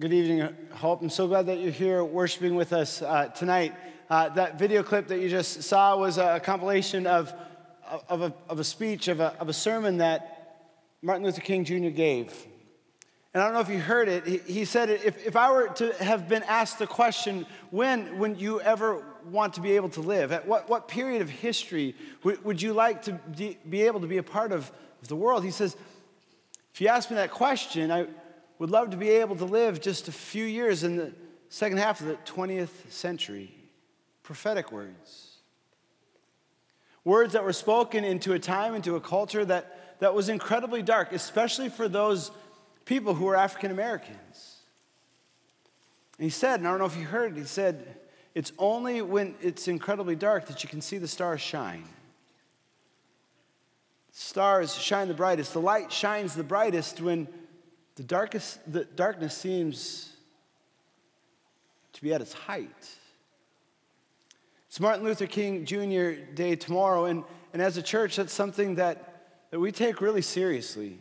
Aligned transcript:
Good 0.00 0.12
evening, 0.12 0.48
Hope. 0.74 1.02
I'm 1.02 1.10
so 1.10 1.26
glad 1.26 1.46
that 1.46 1.58
you're 1.58 1.72
here 1.72 2.04
worshiping 2.04 2.54
with 2.54 2.72
us 2.72 3.02
uh, 3.02 3.30
tonight. 3.34 3.74
Uh, 4.08 4.28
that 4.28 4.56
video 4.56 4.84
clip 4.84 5.08
that 5.08 5.18
you 5.18 5.28
just 5.28 5.64
saw 5.64 5.96
was 5.96 6.18
a 6.18 6.38
compilation 6.38 7.04
of, 7.04 7.34
of, 8.08 8.22
a, 8.22 8.32
of 8.48 8.60
a 8.60 8.64
speech, 8.64 9.08
of 9.08 9.18
a, 9.18 9.34
of 9.40 9.48
a 9.48 9.52
sermon 9.52 9.98
that 9.98 10.68
Martin 11.02 11.24
Luther 11.24 11.40
King 11.40 11.64
Jr. 11.64 11.88
gave. 11.88 12.32
And 13.34 13.42
I 13.42 13.46
don't 13.46 13.54
know 13.54 13.60
if 13.60 13.68
you 13.68 13.80
heard 13.80 14.08
it. 14.08 14.24
He, 14.24 14.38
he 14.38 14.64
said, 14.64 14.88
if, 14.88 15.26
if 15.26 15.34
I 15.34 15.50
were 15.50 15.66
to 15.66 15.92
have 15.94 16.28
been 16.28 16.44
asked 16.44 16.78
the 16.78 16.86
question, 16.86 17.44
when, 17.72 18.20
when 18.20 18.38
you 18.38 18.60
ever 18.60 19.02
want 19.28 19.54
to 19.54 19.60
be 19.60 19.72
able 19.72 19.88
to 19.88 20.00
live, 20.00 20.30
at 20.30 20.46
what, 20.46 20.68
what 20.68 20.86
period 20.86 21.22
of 21.22 21.28
history 21.28 21.96
would, 22.22 22.44
would 22.44 22.62
you 22.62 22.72
like 22.72 23.02
to 23.02 23.14
be, 23.36 23.58
be 23.68 23.82
able 23.82 23.98
to 23.98 24.06
be 24.06 24.18
a 24.18 24.22
part 24.22 24.52
of 24.52 24.70
the 25.08 25.16
world? 25.16 25.42
He 25.42 25.50
says, 25.50 25.76
if 26.72 26.80
you 26.80 26.86
ask 26.86 27.10
me 27.10 27.16
that 27.16 27.32
question, 27.32 27.90
I 27.90 28.06
would 28.58 28.70
love 28.70 28.90
to 28.90 28.96
be 28.96 29.10
able 29.10 29.36
to 29.36 29.44
live 29.44 29.80
just 29.80 30.08
a 30.08 30.12
few 30.12 30.44
years 30.44 30.82
in 30.84 30.96
the 30.96 31.12
second 31.48 31.78
half 31.78 32.00
of 32.00 32.06
the 32.06 32.16
20th 32.26 32.90
century. 32.90 33.54
Prophetic 34.22 34.72
words. 34.72 35.36
Words 37.04 37.32
that 37.32 37.44
were 37.44 37.52
spoken 37.52 38.04
into 38.04 38.32
a 38.32 38.38
time, 38.38 38.74
into 38.74 38.96
a 38.96 39.00
culture 39.00 39.44
that, 39.44 40.00
that 40.00 40.14
was 40.14 40.28
incredibly 40.28 40.82
dark, 40.82 41.12
especially 41.12 41.68
for 41.68 41.88
those 41.88 42.30
people 42.84 43.14
who 43.14 43.26
were 43.26 43.36
African 43.36 43.70
Americans. 43.70 44.56
And 46.18 46.24
he 46.24 46.30
said, 46.30 46.60
and 46.60 46.66
I 46.66 46.70
don't 46.70 46.80
know 46.80 46.86
if 46.86 46.96
you 46.96 47.04
heard 47.04 47.36
it, 47.36 47.38
he 47.38 47.46
said, 47.46 47.96
it's 48.34 48.52
only 48.58 49.00
when 49.02 49.34
it's 49.40 49.68
incredibly 49.68 50.16
dark 50.16 50.46
that 50.48 50.62
you 50.62 50.68
can 50.68 50.80
see 50.80 50.98
the 50.98 51.08
stars 51.08 51.40
shine. 51.40 51.84
Stars 54.12 54.74
shine 54.74 55.08
the 55.08 55.14
brightest. 55.14 55.52
The 55.52 55.60
light 55.60 55.92
shines 55.92 56.34
the 56.34 56.42
brightest 56.42 57.00
when 57.00 57.28
the, 57.98 58.04
darkest, 58.04 58.60
the 58.72 58.84
darkness 58.84 59.36
seems 59.36 60.12
to 61.92 62.00
be 62.00 62.14
at 62.14 62.20
its 62.20 62.32
height. 62.32 62.70
It's 64.68 64.78
Martin 64.78 65.04
Luther 65.04 65.26
King 65.26 65.64
Jr. 65.64 66.12
Day 66.32 66.54
tomorrow, 66.54 67.06
and, 67.06 67.24
and 67.52 67.60
as 67.60 67.76
a 67.76 67.82
church, 67.82 68.14
that's 68.14 68.32
something 68.32 68.76
that, 68.76 69.48
that 69.50 69.58
we 69.58 69.72
take 69.72 70.00
really 70.00 70.22
seriously. 70.22 70.96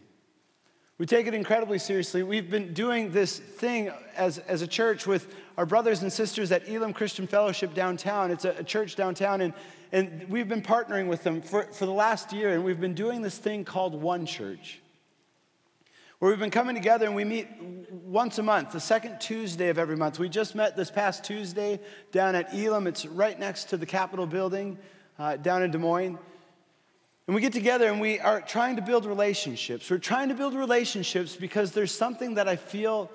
We 0.98 1.06
take 1.06 1.28
it 1.28 1.36
incredibly 1.36 1.78
seriously. 1.78 2.23
We've 2.23 2.50
been 2.50 2.73
doing 2.73 3.11
this 3.11 3.38
thing 3.38 3.92
as, 4.16 4.39
as 4.39 4.64
a 4.64 4.67
church 4.67 5.06
with 5.06 5.36
our 5.56 5.67
brothers 5.67 6.02
and 6.02 6.11
sisters 6.11 6.52
at 6.52 6.67
Elam 6.67 6.94
Christian 6.94 7.28
Fellowship 7.28 7.76
downtown. 7.76 8.32
It's 8.32 8.45
a, 8.45 8.56
a 8.58 8.64
church 8.64 8.95
downtown, 8.95 9.42
and, 9.42 9.54
and 9.92 10.28
we've 10.30 10.50
been 10.50 10.64
partnering 10.64 11.09
with 11.09 11.22
them 11.23 11.44
for, 11.44 11.66
for 11.66 11.86
the 11.86 11.92
last 11.92 12.34
year, 12.34 12.54
and 12.54 12.64
we've 12.64 12.82
been 12.82 12.95
doing 12.95 13.22
this 13.22 13.38
thing 13.38 13.66
called 13.66 13.94
One 13.94 14.26
Church 14.26 14.80
where 16.20 16.32
we've 16.32 16.40
been 16.40 16.50
coming 16.50 16.76
together 16.76 17.06
and 17.06 17.16
we 17.16 17.23
meet 17.23 17.48
once 17.92 18.40
a 18.40 18.44
month, 18.44 18.72
the 18.72 18.80
second 18.80 19.20
Tuesday 19.20 19.70
of 19.70 19.78
every 19.78 19.96
month. 19.96 20.18
We 20.18 20.30
just 20.30 20.56
met 20.56 20.76
this 20.76 20.90
past 20.90 21.23
Tuesday 21.23 21.80
down 22.12 22.34
at 22.34 22.54
Elam. 22.54 22.88
It's 22.88 23.06
right 23.06 23.38
next 23.40 23.66
to 23.66 23.78
the 23.78 23.86
Capitol 23.86 24.26
building 24.26 24.80
uh, 25.20 25.38
down 25.38 25.62
in 25.62 25.70
Des 25.72 25.78
Moines. 25.78 26.18
And 27.28 27.36
we 27.36 27.42
get 27.42 27.54
together 27.54 27.88
and 27.88 28.02
we 28.02 28.20
are 28.20 28.42
trying 28.42 28.78
to 28.78 28.82
build 28.82 29.06
relationships. 29.06 29.92
We're 29.92 29.98
trying 29.98 30.30
to 30.30 30.36
build 30.36 30.56
relationships 30.56 31.36
because 31.36 31.73
there's 31.73 31.92
something 31.92 32.36
that 32.36 32.48
I 32.48 32.56
feel 32.56 33.12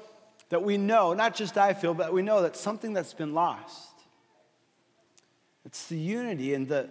that 0.51 0.63
we 0.63 0.77
know, 0.77 1.15
not 1.15 1.35
just 1.35 1.57
I 1.57 1.73
feel, 1.73 1.95
but 1.95 2.13
we 2.13 2.23
know 2.23 2.43
that 2.43 2.57
something 2.57 2.93
that's 2.93 3.15
been 3.15 3.33
lost. 3.33 3.89
It's 5.65 5.87
the 5.87 5.97
unity 5.97 6.53
and 6.55 6.69
the, 6.69 6.91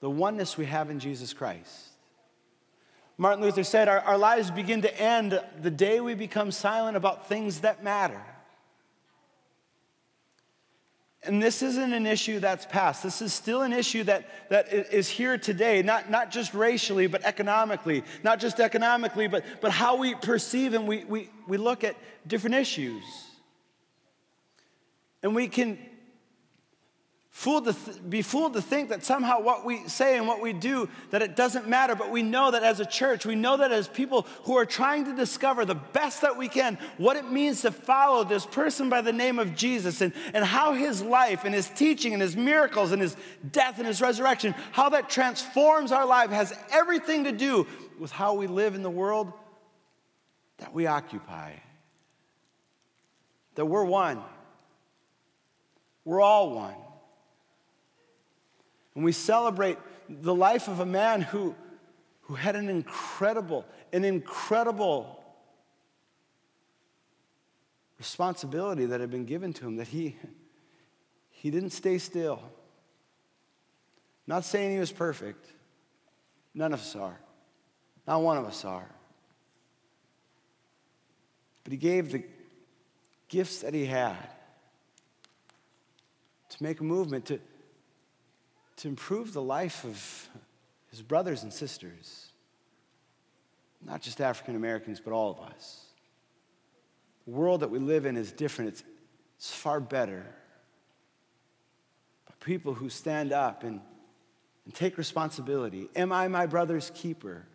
the 0.00 0.08
oneness 0.08 0.56
we 0.56 0.64
have 0.64 0.90
in 0.90 0.98
Jesus 0.98 1.34
Christ. 1.34 1.91
Martin 3.22 3.44
Luther 3.44 3.62
said, 3.62 3.86
our, 3.86 4.00
our 4.00 4.18
lives 4.18 4.50
begin 4.50 4.82
to 4.82 5.00
end 5.00 5.40
the 5.60 5.70
day 5.70 6.00
we 6.00 6.16
become 6.16 6.50
silent 6.50 6.96
about 6.96 7.28
things 7.28 7.60
that 7.60 7.84
matter. 7.84 8.20
And 11.22 11.40
this 11.40 11.62
isn't 11.62 11.92
an 11.92 12.04
issue 12.04 12.40
that's 12.40 12.66
past. 12.66 13.04
This 13.04 13.22
is 13.22 13.32
still 13.32 13.62
an 13.62 13.72
issue 13.72 14.02
that, 14.02 14.28
that 14.50 14.72
is 14.72 15.08
here 15.08 15.38
today, 15.38 15.82
not, 15.82 16.10
not 16.10 16.32
just 16.32 16.52
racially, 16.52 17.06
but 17.06 17.22
economically. 17.22 18.02
Not 18.24 18.40
just 18.40 18.58
economically, 18.58 19.28
but, 19.28 19.44
but 19.60 19.70
how 19.70 19.94
we 19.94 20.16
perceive 20.16 20.74
and 20.74 20.88
we, 20.88 21.04
we, 21.04 21.30
we 21.46 21.58
look 21.58 21.84
at 21.84 21.94
different 22.26 22.56
issues. 22.56 23.04
And 25.22 25.32
we 25.32 25.46
can 25.46 25.78
fooled 27.32 27.64
to 27.64 27.72
th- 27.72 27.96
be 28.08 28.22
fooled 28.22 28.52
to 28.52 28.62
think 28.62 28.90
that 28.90 29.04
somehow 29.04 29.40
what 29.40 29.64
we 29.64 29.88
say 29.88 30.16
and 30.16 30.28
what 30.28 30.40
we 30.40 30.52
do 30.52 30.88
that 31.10 31.22
it 31.22 31.34
doesn't 31.34 31.66
matter 31.66 31.94
but 31.94 32.10
we 32.10 32.22
know 32.22 32.50
that 32.50 32.62
as 32.62 32.78
a 32.78 32.86
church 32.86 33.26
we 33.26 33.34
know 33.34 33.56
that 33.56 33.72
as 33.72 33.88
people 33.88 34.26
who 34.44 34.56
are 34.56 34.66
trying 34.66 35.04
to 35.04 35.16
discover 35.16 35.64
the 35.64 35.74
best 35.74 36.20
that 36.20 36.36
we 36.36 36.46
can 36.46 36.78
what 36.98 37.16
it 37.16 37.30
means 37.30 37.62
to 37.62 37.72
follow 37.72 38.22
this 38.22 38.46
person 38.46 38.90
by 38.90 39.00
the 39.00 39.12
name 39.12 39.38
of 39.38 39.56
jesus 39.56 40.02
and, 40.02 40.12
and 40.34 40.44
how 40.44 40.74
his 40.74 41.02
life 41.02 41.44
and 41.44 41.54
his 41.54 41.68
teaching 41.70 42.12
and 42.12 42.20
his 42.20 42.36
miracles 42.36 42.92
and 42.92 43.00
his 43.00 43.16
death 43.50 43.78
and 43.78 43.86
his 43.86 44.00
resurrection 44.00 44.54
how 44.70 44.90
that 44.90 45.08
transforms 45.08 45.90
our 45.90 46.06
life 46.06 46.30
has 46.30 46.52
everything 46.70 47.24
to 47.24 47.32
do 47.32 47.66
with 47.98 48.12
how 48.12 48.34
we 48.34 48.46
live 48.46 48.74
in 48.74 48.82
the 48.82 48.90
world 48.90 49.32
that 50.62 50.72
we 50.72 50.86
occupy. 50.86 51.52
That 53.56 53.66
we're 53.66 53.84
one. 53.84 54.22
We're 56.04 56.20
all 56.20 56.54
one 56.54 56.81
and 58.94 59.04
we 59.04 59.12
celebrate 59.12 59.78
the 60.08 60.34
life 60.34 60.68
of 60.68 60.80
a 60.80 60.86
man 60.86 61.22
who, 61.22 61.54
who 62.22 62.34
had 62.34 62.56
an 62.56 62.68
incredible, 62.68 63.64
an 63.92 64.04
incredible 64.04 65.22
responsibility 67.98 68.86
that 68.86 69.00
had 69.00 69.10
been 69.10 69.24
given 69.24 69.52
to 69.54 69.66
him, 69.66 69.76
that 69.76 69.88
he, 69.88 70.16
he 71.30 71.50
didn't 71.50 71.70
stay 71.70 71.98
still. 71.98 72.42
Not 74.26 74.44
saying 74.44 74.72
he 74.72 74.78
was 74.78 74.92
perfect. 74.92 75.46
None 76.54 76.72
of 76.72 76.80
us 76.80 76.94
are. 76.96 77.18
Not 78.06 78.22
one 78.22 78.36
of 78.36 78.44
us 78.44 78.64
are. 78.64 78.88
But 81.64 81.72
he 81.72 81.76
gave 81.76 82.12
the 82.12 82.24
gifts 83.28 83.60
that 83.60 83.72
he 83.72 83.86
had 83.86 84.16
to 86.50 86.62
make 86.62 86.80
a 86.80 86.84
movement, 86.84 87.26
to, 87.26 87.40
to 88.82 88.88
improve 88.88 89.32
the 89.32 89.40
life 89.40 89.84
of 89.84 90.28
his 90.90 91.00
brothers 91.00 91.44
and 91.44 91.52
sisters, 91.52 92.32
not 93.80 94.02
just 94.02 94.20
African 94.20 94.56
Americans, 94.56 94.98
but 94.98 95.12
all 95.12 95.30
of 95.30 95.38
us. 95.38 95.84
The 97.24 97.30
world 97.30 97.60
that 97.60 97.70
we 97.70 97.78
live 97.78 98.06
in 98.06 98.16
is 98.16 98.32
different, 98.32 98.72
it's, 98.72 98.82
it's 99.36 99.54
far 99.54 99.78
better. 99.78 100.26
But 102.26 102.40
people 102.40 102.74
who 102.74 102.88
stand 102.88 103.32
up 103.32 103.62
and, 103.62 103.80
and 104.64 104.74
take 104.74 104.98
responsibility. 104.98 105.88
Am 105.94 106.10
I 106.10 106.26
my 106.26 106.46
brother's 106.46 106.90
keeper? 106.92 107.46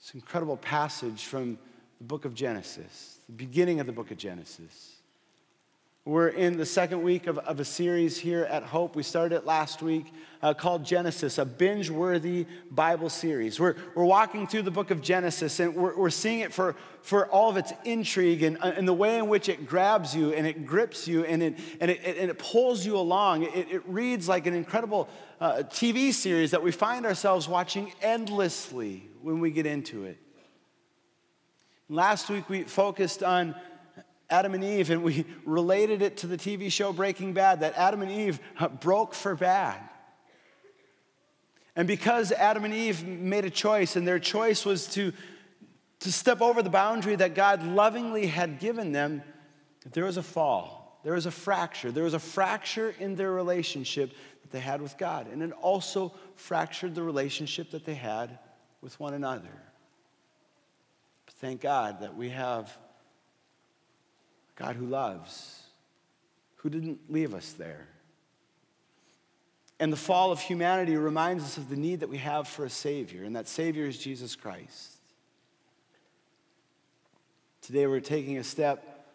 This 0.00 0.14
incredible 0.14 0.56
passage 0.56 1.26
from 1.26 1.58
the 1.98 2.04
book 2.04 2.24
of 2.24 2.32
Genesis, 2.32 3.18
the 3.26 3.34
beginning 3.34 3.80
of 3.80 3.86
the 3.86 3.92
book 3.92 4.10
of 4.10 4.16
Genesis. 4.16 4.95
We're 6.06 6.28
in 6.28 6.56
the 6.56 6.64
second 6.64 7.02
week 7.02 7.26
of, 7.26 7.36
of 7.38 7.58
a 7.58 7.64
series 7.64 8.16
here 8.16 8.44
at 8.44 8.62
Hope. 8.62 8.94
We 8.94 9.02
started 9.02 9.38
it 9.38 9.44
last 9.44 9.82
week 9.82 10.12
uh, 10.40 10.54
called 10.54 10.84
Genesis, 10.84 11.36
a 11.36 11.44
binge 11.44 11.90
worthy 11.90 12.46
Bible 12.70 13.10
series. 13.10 13.58
We're, 13.58 13.74
we're 13.96 14.04
walking 14.04 14.46
through 14.46 14.62
the 14.62 14.70
book 14.70 14.92
of 14.92 15.02
Genesis 15.02 15.58
and 15.58 15.74
we're, 15.74 15.98
we're 15.98 16.10
seeing 16.10 16.38
it 16.38 16.54
for, 16.54 16.76
for 17.02 17.26
all 17.26 17.50
of 17.50 17.56
its 17.56 17.72
intrigue 17.84 18.44
and, 18.44 18.56
uh, 18.58 18.72
and 18.76 18.86
the 18.86 18.94
way 18.94 19.18
in 19.18 19.26
which 19.26 19.48
it 19.48 19.66
grabs 19.66 20.14
you 20.14 20.32
and 20.32 20.46
it 20.46 20.64
grips 20.64 21.08
you 21.08 21.24
and 21.24 21.42
it, 21.42 21.58
and 21.80 21.90
it, 21.90 22.04
and 22.04 22.30
it 22.30 22.38
pulls 22.38 22.86
you 22.86 22.96
along. 22.96 23.42
It, 23.42 23.66
it 23.68 23.82
reads 23.88 24.28
like 24.28 24.46
an 24.46 24.54
incredible 24.54 25.08
uh, 25.40 25.64
TV 25.64 26.12
series 26.12 26.52
that 26.52 26.62
we 26.62 26.70
find 26.70 27.04
ourselves 27.04 27.48
watching 27.48 27.92
endlessly 28.00 29.08
when 29.22 29.40
we 29.40 29.50
get 29.50 29.66
into 29.66 30.04
it. 30.04 30.18
Last 31.88 32.30
week 32.30 32.48
we 32.48 32.62
focused 32.62 33.24
on 33.24 33.56
Adam 34.28 34.54
and 34.54 34.64
Eve, 34.64 34.90
and 34.90 35.02
we 35.02 35.24
related 35.44 36.02
it 36.02 36.18
to 36.18 36.26
the 36.26 36.36
TV 36.36 36.70
show 36.70 36.92
Breaking 36.92 37.32
Bad 37.32 37.60
that 37.60 37.74
Adam 37.76 38.02
and 38.02 38.10
Eve 38.10 38.40
broke 38.80 39.14
for 39.14 39.34
bad. 39.34 39.80
And 41.76 41.86
because 41.86 42.32
Adam 42.32 42.64
and 42.64 42.72
Eve 42.72 43.06
made 43.06 43.44
a 43.44 43.50
choice, 43.50 43.96
and 43.96 44.08
their 44.08 44.18
choice 44.18 44.64
was 44.64 44.86
to, 44.88 45.12
to 46.00 46.12
step 46.12 46.40
over 46.40 46.62
the 46.62 46.70
boundary 46.70 47.16
that 47.16 47.34
God 47.34 47.62
lovingly 47.62 48.26
had 48.26 48.58
given 48.58 48.92
them, 48.92 49.22
there 49.92 50.04
was 50.04 50.16
a 50.16 50.22
fall. 50.22 51.00
There 51.04 51.12
was 51.12 51.26
a 51.26 51.30
fracture. 51.30 51.92
There 51.92 52.02
was 52.02 52.14
a 52.14 52.18
fracture 52.18 52.94
in 52.98 53.14
their 53.14 53.30
relationship 53.30 54.12
that 54.42 54.50
they 54.50 54.58
had 54.58 54.80
with 54.80 54.96
God. 54.96 55.28
And 55.30 55.42
it 55.42 55.52
also 55.52 56.14
fractured 56.34 56.94
the 56.94 57.02
relationship 57.02 57.70
that 57.72 57.84
they 57.84 57.94
had 57.94 58.38
with 58.80 58.98
one 58.98 59.14
another. 59.14 59.62
But 61.26 61.34
thank 61.34 61.60
God 61.60 62.00
that 62.00 62.16
we 62.16 62.30
have 62.30 62.76
God 64.56 64.76
who 64.76 64.86
loves, 64.86 65.62
who 66.56 66.70
didn't 66.70 66.98
leave 67.08 67.34
us 67.34 67.52
there. 67.52 67.86
And 69.78 69.92
the 69.92 69.96
fall 69.96 70.32
of 70.32 70.40
humanity 70.40 70.96
reminds 70.96 71.44
us 71.44 71.58
of 71.58 71.68
the 71.68 71.76
need 71.76 72.00
that 72.00 72.08
we 72.08 72.16
have 72.18 72.48
for 72.48 72.64
a 72.64 72.70
Savior, 72.70 73.24
and 73.24 73.36
that 73.36 73.46
Savior 73.46 73.84
is 73.84 73.98
Jesus 73.98 74.34
Christ. 74.34 74.92
Today 77.60 77.86
we're 77.86 78.00
taking 78.00 78.38
a 78.38 78.44
step 78.44 79.06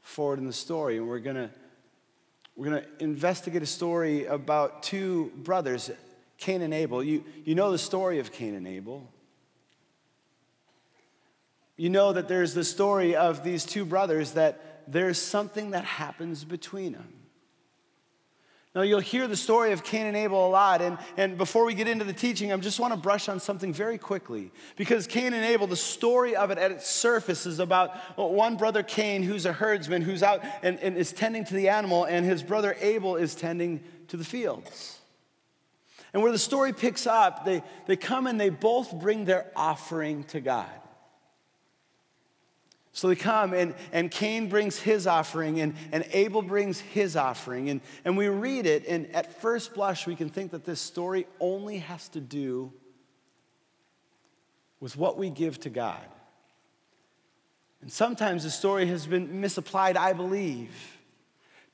forward 0.00 0.38
in 0.38 0.46
the 0.46 0.52
story 0.52 0.96
and 0.96 1.08
we're 1.08 1.20
to 1.20 1.50
we're 2.56 2.80
to 2.80 2.84
investigate 2.98 3.62
a 3.62 3.66
story 3.66 4.26
about 4.26 4.82
two 4.82 5.32
brothers, 5.36 5.90
Cain 6.36 6.60
and 6.60 6.74
Abel. 6.74 7.02
You, 7.02 7.24
you 7.44 7.54
know 7.54 7.70
the 7.70 7.78
story 7.78 8.18
of 8.18 8.30
Cain 8.30 8.54
and 8.54 8.66
Abel. 8.66 9.08
You 11.82 11.90
know 11.90 12.12
that 12.12 12.28
there's 12.28 12.54
the 12.54 12.62
story 12.62 13.16
of 13.16 13.42
these 13.42 13.64
two 13.64 13.84
brothers 13.84 14.34
that 14.34 14.84
there's 14.86 15.20
something 15.20 15.72
that 15.72 15.84
happens 15.84 16.44
between 16.44 16.92
them. 16.92 17.12
Now, 18.72 18.82
you'll 18.82 19.00
hear 19.00 19.26
the 19.26 19.36
story 19.36 19.72
of 19.72 19.82
Cain 19.82 20.06
and 20.06 20.16
Abel 20.16 20.46
a 20.46 20.48
lot. 20.48 20.80
And, 20.80 20.96
and 21.16 21.36
before 21.36 21.64
we 21.64 21.74
get 21.74 21.88
into 21.88 22.04
the 22.04 22.12
teaching, 22.12 22.52
I 22.52 22.56
just 22.58 22.78
want 22.78 22.94
to 22.94 23.00
brush 23.00 23.28
on 23.28 23.40
something 23.40 23.72
very 23.72 23.98
quickly. 23.98 24.52
Because 24.76 25.08
Cain 25.08 25.34
and 25.34 25.44
Abel, 25.44 25.66
the 25.66 25.74
story 25.74 26.36
of 26.36 26.52
it 26.52 26.58
at 26.58 26.70
its 26.70 26.88
surface 26.88 27.46
is 27.46 27.58
about 27.58 27.96
one 28.16 28.56
brother, 28.56 28.84
Cain, 28.84 29.24
who's 29.24 29.44
a 29.44 29.52
herdsman, 29.52 30.02
who's 30.02 30.22
out 30.22 30.44
and, 30.62 30.78
and 30.78 30.96
is 30.96 31.12
tending 31.12 31.44
to 31.46 31.54
the 31.54 31.68
animal, 31.68 32.04
and 32.04 32.24
his 32.24 32.44
brother 32.44 32.76
Abel 32.80 33.16
is 33.16 33.34
tending 33.34 33.82
to 34.06 34.16
the 34.16 34.24
fields. 34.24 35.00
And 36.14 36.22
where 36.22 36.30
the 36.30 36.38
story 36.38 36.72
picks 36.72 37.08
up, 37.08 37.44
they, 37.44 37.64
they 37.88 37.96
come 37.96 38.28
and 38.28 38.40
they 38.40 38.50
both 38.50 38.94
bring 39.00 39.24
their 39.24 39.50
offering 39.56 40.22
to 40.28 40.40
God. 40.40 40.70
So 42.94 43.08
they 43.08 43.16
come, 43.16 43.54
and, 43.54 43.74
and 43.90 44.10
Cain 44.10 44.48
brings 44.50 44.78
his 44.78 45.06
offering, 45.06 45.60
and, 45.60 45.74
and 45.92 46.04
Abel 46.12 46.42
brings 46.42 46.78
his 46.78 47.16
offering. 47.16 47.70
And, 47.70 47.80
and 48.04 48.18
we 48.18 48.28
read 48.28 48.66
it, 48.66 48.86
and 48.86 49.10
at 49.14 49.40
first 49.40 49.72
blush, 49.72 50.06
we 50.06 50.14
can 50.14 50.28
think 50.28 50.50
that 50.50 50.64
this 50.64 50.80
story 50.80 51.26
only 51.40 51.78
has 51.78 52.08
to 52.10 52.20
do 52.20 52.70
with 54.78 54.96
what 54.96 55.16
we 55.16 55.30
give 55.30 55.58
to 55.60 55.70
God. 55.70 56.04
And 57.80 57.90
sometimes 57.90 58.44
the 58.44 58.50
story 58.50 58.86
has 58.86 59.06
been 59.06 59.40
misapplied, 59.40 59.96
I 59.96 60.12
believe, 60.12 60.70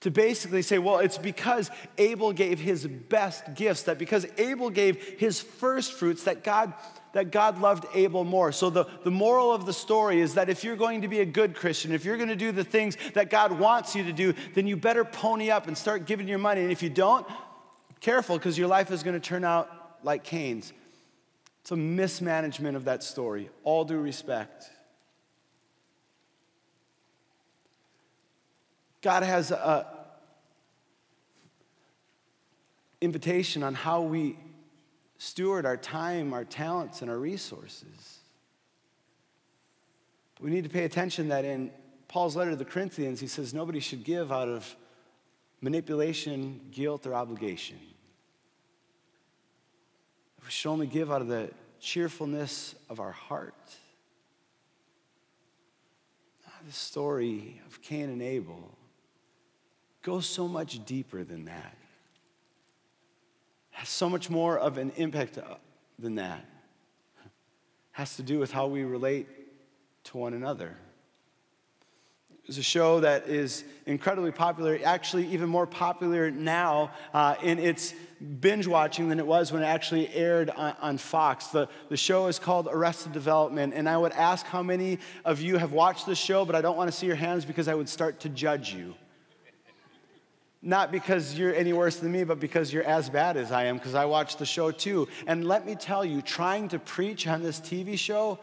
to 0.00 0.10
basically 0.10 0.62
say, 0.62 0.78
well, 0.78 0.98
it's 0.98 1.18
because 1.18 1.70
Abel 1.96 2.32
gave 2.32 2.60
his 2.60 2.86
best 2.86 3.54
gifts, 3.54 3.82
that 3.84 3.98
because 3.98 4.26
Abel 4.38 4.70
gave 4.70 5.02
his 5.18 5.40
first 5.40 5.92
fruits, 5.92 6.24
that 6.24 6.44
God 6.44 6.72
that 7.14 7.30
God 7.30 7.58
loved 7.58 7.86
Abel 7.94 8.22
more. 8.22 8.52
So, 8.52 8.70
the, 8.70 8.84
the 9.02 9.10
moral 9.10 9.52
of 9.52 9.66
the 9.66 9.72
story 9.72 10.20
is 10.20 10.34
that 10.34 10.48
if 10.48 10.62
you're 10.62 10.76
going 10.76 11.02
to 11.02 11.08
be 11.08 11.20
a 11.20 11.26
good 11.26 11.54
Christian, 11.54 11.92
if 11.92 12.04
you're 12.04 12.16
going 12.16 12.28
to 12.28 12.36
do 12.36 12.52
the 12.52 12.64
things 12.64 12.96
that 13.14 13.30
God 13.30 13.52
wants 13.52 13.96
you 13.96 14.04
to 14.04 14.12
do, 14.12 14.34
then 14.54 14.66
you 14.66 14.76
better 14.76 15.04
pony 15.04 15.50
up 15.50 15.68
and 15.68 15.76
start 15.76 16.04
giving 16.04 16.28
your 16.28 16.38
money. 16.38 16.60
And 16.60 16.70
if 16.70 16.82
you 16.82 16.90
don't, 16.90 17.26
careful 18.00 18.36
because 18.36 18.58
your 18.58 18.68
life 18.68 18.90
is 18.90 19.02
going 19.02 19.18
to 19.18 19.26
turn 19.26 19.42
out 19.42 19.70
like 20.02 20.22
Cain's. 20.22 20.72
It's 21.62 21.72
a 21.72 21.76
mismanagement 21.76 22.76
of 22.76 22.84
that 22.84 23.02
story, 23.02 23.50
all 23.64 23.84
due 23.84 23.98
respect. 23.98 24.70
God 29.02 29.22
has 29.22 29.50
a 29.50 29.86
invitation 33.00 33.62
on 33.62 33.74
how 33.74 34.02
we 34.02 34.36
steward 35.18 35.66
our 35.66 35.76
time, 35.76 36.32
our 36.32 36.44
talents, 36.44 37.02
and 37.02 37.10
our 37.10 37.18
resources. 37.18 38.18
We 40.40 40.50
need 40.50 40.64
to 40.64 40.70
pay 40.70 40.84
attention 40.84 41.28
that 41.28 41.44
in 41.44 41.70
Paul's 42.06 42.36
letter 42.36 42.50
to 42.50 42.56
the 42.56 42.64
Corinthians, 42.64 43.20
he 43.20 43.26
says 43.26 43.52
nobody 43.52 43.80
should 43.80 44.04
give 44.04 44.32
out 44.32 44.48
of 44.48 44.76
manipulation, 45.60 46.60
guilt, 46.70 47.06
or 47.06 47.14
obligation. 47.14 47.78
We 50.44 50.50
should 50.50 50.70
only 50.70 50.86
give 50.86 51.10
out 51.12 51.20
of 51.20 51.28
the 51.28 51.50
cheerfulness 51.80 52.74
of 52.88 53.00
our 53.00 53.12
heart. 53.12 53.54
The 56.66 56.72
story 56.72 57.60
of 57.66 57.80
Cain 57.82 58.10
and 58.10 58.20
Abel 58.20 58.77
goes 60.08 60.26
so 60.26 60.48
much 60.48 60.84
deeper 60.86 61.24
than 61.24 61.44
that 61.44 61.78
has 63.78 63.88
so 63.88 64.10
much 64.10 64.28
more 64.28 64.58
of 64.58 64.76
an 64.76 64.90
impact 64.96 65.38
uh, 65.38 65.54
than 66.00 66.16
that. 66.16 66.44
Has 67.92 68.16
to 68.16 68.24
do 68.24 68.40
with 68.40 68.50
how 68.50 68.66
we 68.66 68.82
relate 68.82 69.28
to 70.04 70.16
one 70.16 70.34
another. 70.34 70.76
It's 72.46 72.58
a 72.58 72.62
show 72.62 72.98
that 73.00 73.28
is 73.28 73.62
incredibly 73.86 74.32
popular, 74.32 74.80
actually, 74.84 75.28
even 75.28 75.48
more 75.48 75.66
popular 75.66 76.28
now 76.28 76.90
uh, 77.14 77.36
in 77.40 77.60
its 77.60 77.94
binge 78.40 78.66
watching 78.66 79.08
than 79.08 79.20
it 79.20 79.26
was 79.26 79.52
when 79.52 79.62
it 79.62 79.66
actually 79.66 80.12
aired 80.12 80.50
on, 80.50 80.74
on, 80.80 80.98
Fox. 80.98 81.48
The, 81.48 81.68
the 81.88 81.96
show 81.96 82.26
is 82.26 82.40
called 82.40 82.66
Arrested 82.68 83.12
Development, 83.12 83.74
and 83.74 83.88
I 83.88 83.96
would 83.96 84.12
ask 84.12 84.44
how 84.44 84.62
many 84.62 84.98
of 85.24 85.40
you 85.40 85.56
have 85.58 85.70
watched 85.70 86.04
this 86.04 86.18
show, 86.18 86.44
but 86.44 86.56
I 86.56 86.62
don't 86.62 86.76
want 86.76 86.90
to 86.90 86.96
see 86.96 87.06
your 87.06 87.16
hands 87.16 87.44
because 87.44 87.68
I 87.68 87.74
would 87.74 87.88
start 87.88 88.18
to 88.20 88.28
judge 88.28 88.74
you. 88.74 88.94
Not 90.60 90.90
because 90.90 91.38
you're 91.38 91.54
any 91.54 91.72
worse 91.72 91.96
than 91.96 92.10
me, 92.10 92.24
but 92.24 92.40
because 92.40 92.72
you're 92.72 92.82
as 92.82 93.08
bad 93.08 93.36
as 93.36 93.52
I 93.52 93.64
am, 93.64 93.76
because 93.76 93.94
I 93.94 94.06
watch 94.06 94.36
the 94.36 94.46
show 94.46 94.70
too. 94.72 95.08
And 95.26 95.46
let 95.46 95.64
me 95.64 95.76
tell 95.76 96.04
you, 96.04 96.20
trying 96.20 96.68
to 96.68 96.78
preach 96.78 97.26
on 97.28 97.42
this 97.42 97.60
TV 97.60 97.96
show 97.96 98.40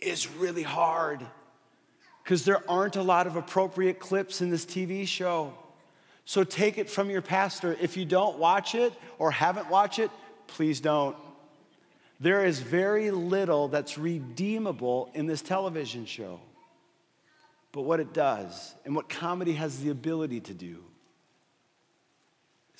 is 0.00 0.28
really 0.28 0.62
hard 0.62 1.24
because 2.22 2.44
there 2.44 2.62
aren't 2.70 2.96
a 2.96 3.02
lot 3.02 3.26
of 3.26 3.36
appropriate 3.36 3.98
clips 3.98 4.42
in 4.42 4.50
this 4.50 4.66
TV 4.66 5.06
show. 5.06 5.54
So 6.26 6.44
take 6.44 6.78
it 6.78 6.88
from 6.88 7.10
your 7.10 7.22
pastor. 7.22 7.76
If 7.80 7.96
you 7.96 8.04
don't 8.04 8.38
watch 8.38 8.74
it 8.74 8.92
or 9.18 9.30
haven't 9.30 9.68
watched 9.68 9.98
it, 9.98 10.10
please 10.46 10.80
don't. 10.80 11.16
There 12.20 12.44
is 12.44 12.60
very 12.60 13.10
little 13.10 13.68
that's 13.68 13.98
redeemable 13.98 15.10
in 15.14 15.26
this 15.26 15.42
television 15.42 16.06
show. 16.06 16.40
But 17.72 17.82
what 17.82 17.98
it 17.98 18.14
does, 18.14 18.74
and 18.84 18.94
what 18.94 19.08
comedy 19.08 19.52
has 19.54 19.80
the 19.80 19.90
ability 19.90 20.40
to 20.40 20.54
do, 20.54 20.84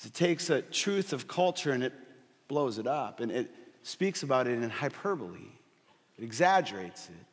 it 0.03 0.13
takes 0.13 0.49
a 0.49 0.61
truth 0.61 1.13
of 1.13 1.27
culture 1.27 1.71
and 1.71 1.83
it 1.83 1.93
blows 2.47 2.77
it 2.77 2.87
up 2.87 3.19
and 3.19 3.31
it 3.31 3.53
speaks 3.83 4.23
about 4.23 4.47
it 4.47 4.61
in 4.61 4.69
hyperbole, 4.69 5.39
it 6.17 6.23
exaggerates 6.23 7.07
it. 7.07 7.25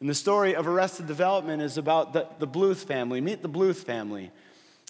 And 0.00 0.08
the 0.08 0.14
story 0.14 0.54
of 0.54 0.66
Arrested 0.66 1.06
Development 1.06 1.62
is 1.62 1.78
about 1.78 2.12
the, 2.12 2.28
the 2.38 2.46
Bluth 2.46 2.84
family. 2.84 3.20
Meet 3.20 3.42
the 3.42 3.48
Bluth 3.48 3.84
family. 3.84 4.30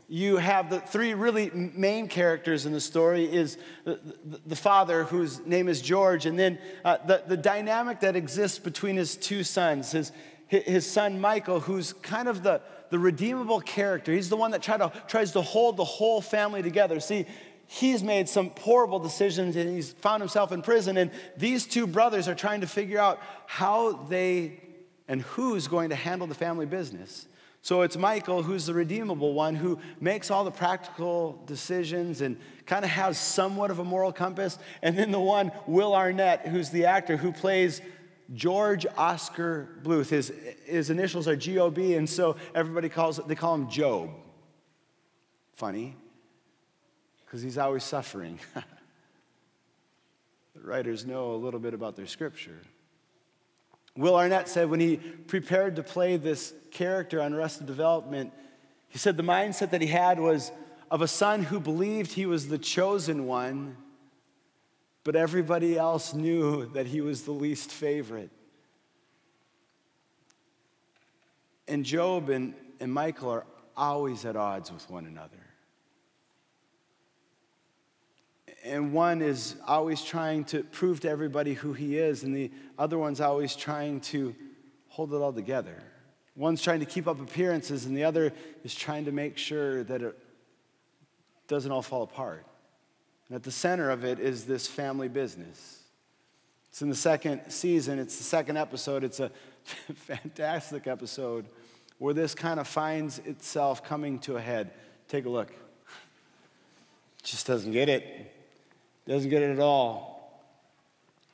You 0.08 0.36
have 0.36 0.70
the 0.70 0.80
three 0.80 1.14
really 1.14 1.50
main 1.50 2.08
characters 2.08 2.66
in 2.66 2.72
the 2.72 2.80
story 2.80 3.24
is 3.24 3.56
the, 3.84 4.00
the, 4.24 4.40
the 4.46 4.56
father 4.56 5.04
whose 5.04 5.44
name 5.46 5.68
is 5.68 5.80
George, 5.80 6.26
and 6.26 6.38
then 6.38 6.58
uh, 6.84 6.98
the, 7.06 7.22
the 7.26 7.36
dynamic 7.36 8.00
that 8.00 8.14
exists 8.14 8.58
between 8.58 8.96
his 8.96 9.16
two 9.16 9.42
sons, 9.42 9.92
his, 9.92 10.12
his 10.48 10.90
son 10.90 11.20
Michael, 11.20 11.60
who's 11.60 11.92
kind 11.94 12.28
of 12.28 12.42
the, 12.42 12.60
the 12.90 12.98
redeemable 12.98 13.60
character. 13.60 14.12
He's 14.12 14.28
the 14.28 14.36
one 14.36 14.50
that 14.52 14.62
try 14.62 14.76
to, 14.76 14.92
tries 15.08 15.32
to 15.32 15.42
hold 15.42 15.76
the 15.76 15.84
whole 15.84 16.20
family 16.20 16.62
together. 16.62 17.00
See, 17.00 17.26
he's 17.66 18.02
made 18.02 18.28
some 18.28 18.50
horrible 18.60 18.98
decisions 18.98 19.56
and 19.56 19.70
he's 19.70 19.92
found 19.92 20.20
himself 20.20 20.52
in 20.52 20.62
prison. 20.62 20.96
And 20.96 21.10
these 21.36 21.66
two 21.66 21.86
brothers 21.86 22.28
are 22.28 22.34
trying 22.34 22.60
to 22.60 22.66
figure 22.66 22.98
out 22.98 23.20
how 23.46 23.92
they 23.92 24.60
and 25.08 25.22
who's 25.22 25.68
going 25.68 25.90
to 25.90 25.96
handle 25.96 26.26
the 26.26 26.34
family 26.34 26.66
business. 26.66 27.26
So 27.62 27.80
it's 27.80 27.96
Michael, 27.96 28.42
who's 28.42 28.66
the 28.66 28.74
redeemable 28.74 29.32
one, 29.32 29.54
who 29.54 29.78
makes 29.98 30.30
all 30.30 30.44
the 30.44 30.50
practical 30.50 31.42
decisions 31.46 32.20
and 32.20 32.38
kind 32.66 32.84
of 32.84 32.90
has 32.90 33.18
somewhat 33.18 33.70
of 33.70 33.78
a 33.78 33.84
moral 33.84 34.12
compass. 34.12 34.58
And 34.82 34.98
then 34.98 35.10
the 35.10 35.20
one, 35.20 35.50
Will 35.66 35.94
Arnett, 35.94 36.46
who's 36.46 36.68
the 36.68 36.84
actor 36.84 37.16
who 37.16 37.32
plays 37.32 37.80
George 38.32 38.86
Oscar 38.96 39.68
Bluth. 39.82 40.08
His, 40.08 40.32
his 40.64 40.90
initials 40.90 41.28
are 41.28 41.36
GOB, 41.36 41.78
and 41.78 42.08
so 42.08 42.36
everybody 42.54 42.88
calls 42.88 43.18
they 43.18 43.34
call 43.34 43.54
him 43.54 43.68
Job. 43.68 44.10
Funny, 45.52 45.96
because 47.24 47.42
he's 47.42 47.58
always 47.58 47.84
suffering. 47.84 48.38
the 48.54 48.62
writers 50.62 51.04
know 51.06 51.32
a 51.32 51.36
little 51.36 51.60
bit 51.60 51.74
about 51.74 51.96
their 51.96 52.06
scripture. 52.06 52.60
Will 53.96 54.16
Arnett 54.16 54.48
said 54.48 54.70
when 54.70 54.80
he 54.80 54.96
prepared 54.96 55.76
to 55.76 55.84
play 55.84 56.16
this 56.16 56.52
character 56.72 57.20
on 57.20 57.32
Arrested 57.32 57.66
Development, 57.66 58.32
he 58.88 58.98
said 58.98 59.16
the 59.16 59.22
mindset 59.22 59.70
that 59.70 59.80
he 59.80 59.86
had 59.86 60.18
was 60.18 60.50
of 60.90 61.00
a 61.02 61.08
son 61.08 61.44
who 61.44 61.60
believed 61.60 62.12
he 62.12 62.26
was 62.26 62.48
the 62.48 62.58
chosen 62.58 63.26
one 63.26 63.76
but 65.04 65.14
everybody 65.14 65.76
else 65.76 66.14
knew 66.14 66.66
that 66.72 66.86
he 66.86 67.02
was 67.02 67.22
the 67.22 67.32
least 67.32 67.70
favorite. 67.70 68.30
And 71.68 71.84
Job 71.84 72.30
and, 72.30 72.54
and 72.80 72.92
Michael 72.92 73.30
are 73.30 73.46
always 73.76 74.24
at 74.24 74.34
odds 74.34 74.72
with 74.72 74.88
one 74.90 75.06
another. 75.06 75.36
And 78.64 78.94
one 78.94 79.20
is 79.20 79.56
always 79.66 80.02
trying 80.02 80.44
to 80.46 80.64
prove 80.64 81.00
to 81.00 81.10
everybody 81.10 81.52
who 81.52 81.74
he 81.74 81.98
is, 81.98 82.22
and 82.22 82.34
the 82.34 82.50
other 82.78 82.96
one's 82.96 83.20
always 83.20 83.54
trying 83.54 84.00
to 84.00 84.34
hold 84.88 85.12
it 85.12 85.16
all 85.16 85.34
together. 85.34 85.82
One's 86.34 86.62
trying 86.62 86.80
to 86.80 86.86
keep 86.86 87.06
up 87.06 87.20
appearances, 87.20 87.84
and 87.84 87.94
the 87.94 88.04
other 88.04 88.32
is 88.64 88.74
trying 88.74 89.04
to 89.04 89.12
make 89.12 89.36
sure 89.36 89.84
that 89.84 90.00
it 90.00 90.18
doesn't 91.46 91.70
all 91.70 91.82
fall 91.82 92.02
apart. 92.02 92.46
At 93.34 93.42
the 93.42 93.50
center 93.50 93.90
of 93.90 94.04
it 94.04 94.20
is 94.20 94.44
this 94.44 94.68
family 94.68 95.08
business. 95.08 95.80
It's 96.68 96.82
in 96.82 96.88
the 96.88 96.94
second 96.94 97.40
season, 97.48 97.98
it's 97.98 98.16
the 98.16 98.22
second 98.22 98.56
episode. 98.58 99.02
It's 99.02 99.18
a 99.18 99.32
fantastic 99.94 100.86
episode 100.86 101.46
where 101.98 102.14
this 102.14 102.32
kind 102.32 102.60
of 102.60 102.68
finds 102.68 103.18
itself 103.20 103.82
coming 103.82 104.20
to 104.20 104.36
a 104.36 104.40
head. 104.40 104.70
Take 105.08 105.24
a 105.24 105.28
look. 105.28 105.52
Just 107.24 107.46
doesn't 107.48 107.72
get 107.72 107.88
it. 107.88 108.32
Doesn't 109.08 109.30
get 109.30 109.42
it 109.42 109.50
at 109.50 109.60
all. 109.60 110.48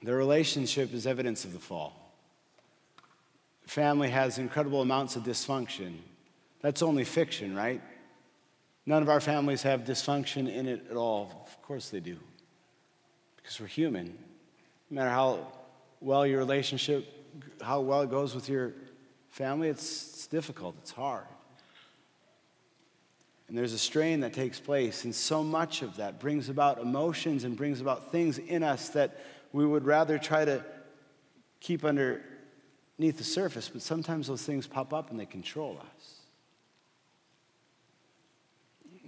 The 0.02 0.14
relationship 0.14 0.94
is 0.94 1.06
evidence 1.06 1.44
of 1.44 1.52
the 1.52 1.58
fall. 1.58 2.14
Family 3.66 4.08
has 4.08 4.38
incredible 4.38 4.80
amounts 4.80 5.16
of 5.16 5.24
dysfunction. 5.24 5.96
That's 6.62 6.80
only 6.80 7.04
fiction, 7.04 7.54
right? 7.54 7.82
None 8.90 9.02
of 9.02 9.08
our 9.08 9.20
families 9.20 9.62
have 9.62 9.84
dysfunction 9.84 10.52
in 10.52 10.66
it 10.66 10.88
at 10.90 10.96
all. 10.96 11.46
Of 11.46 11.62
course 11.62 11.90
they 11.90 12.00
do. 12.00 12.16
Because 13.36 13.60
we're 13.60 13.68
human. 13.68 14.18
No 14.90 14.96
matter 14.96 15.10
how 15.10 15.46
well 16.00 16.26
your 16.26 16.40
relationship, 16.40 17.06
how 17.62 17.82
well 17.82 18.00
it 18.00 18.10
goes 18.10 18.34
with 18.34 18.48
your 18.48 18.72
family, 19.28 19.68
it's, 19.68 20.08
it's 20.08 20.26
difficult, 20.26 20.74
it's 20.80 20.90
hard. 20.90 21.22
And 23.46 23.56
there's 23.56 23.74
a 23.74 23.78
strain 23.78 24.18
that 24.22 24.32
takes 24.32 24.58
place, 24.58 25.04
and 25.04 25.14
so 25.14 25.44
much 25.44 25.82
of 25.82 25.98
that 25.98 26.18
brings 26.18 26.48
about 26.48 26.80
emotions 26.80 27.44
and 27.44 27.56
brings 27.56 27.80
about 27.80 28.10
things 28.10 28.38
in 28.38 28.64
us 28.64 28.88
that 28.88 29.20
we 29.52 29.64
would 29.64 29.84
rather 29.84 30.18
try 30.18 30.44
to 30.44 30.64
keep 31.60 31.84
underneath 31.84 32.24
the 32.98 33.22
surface, 33.22 33.68
but 33.68 33.82
sometimes 33.82 34.26
those 34.26 34.42
things 34.42 34.66
pop 34.66 34.92
up 34.92 35.12
and 35.12 35.20
they 35.20 35.26
control 35.26 35.80
us 35.94 36.19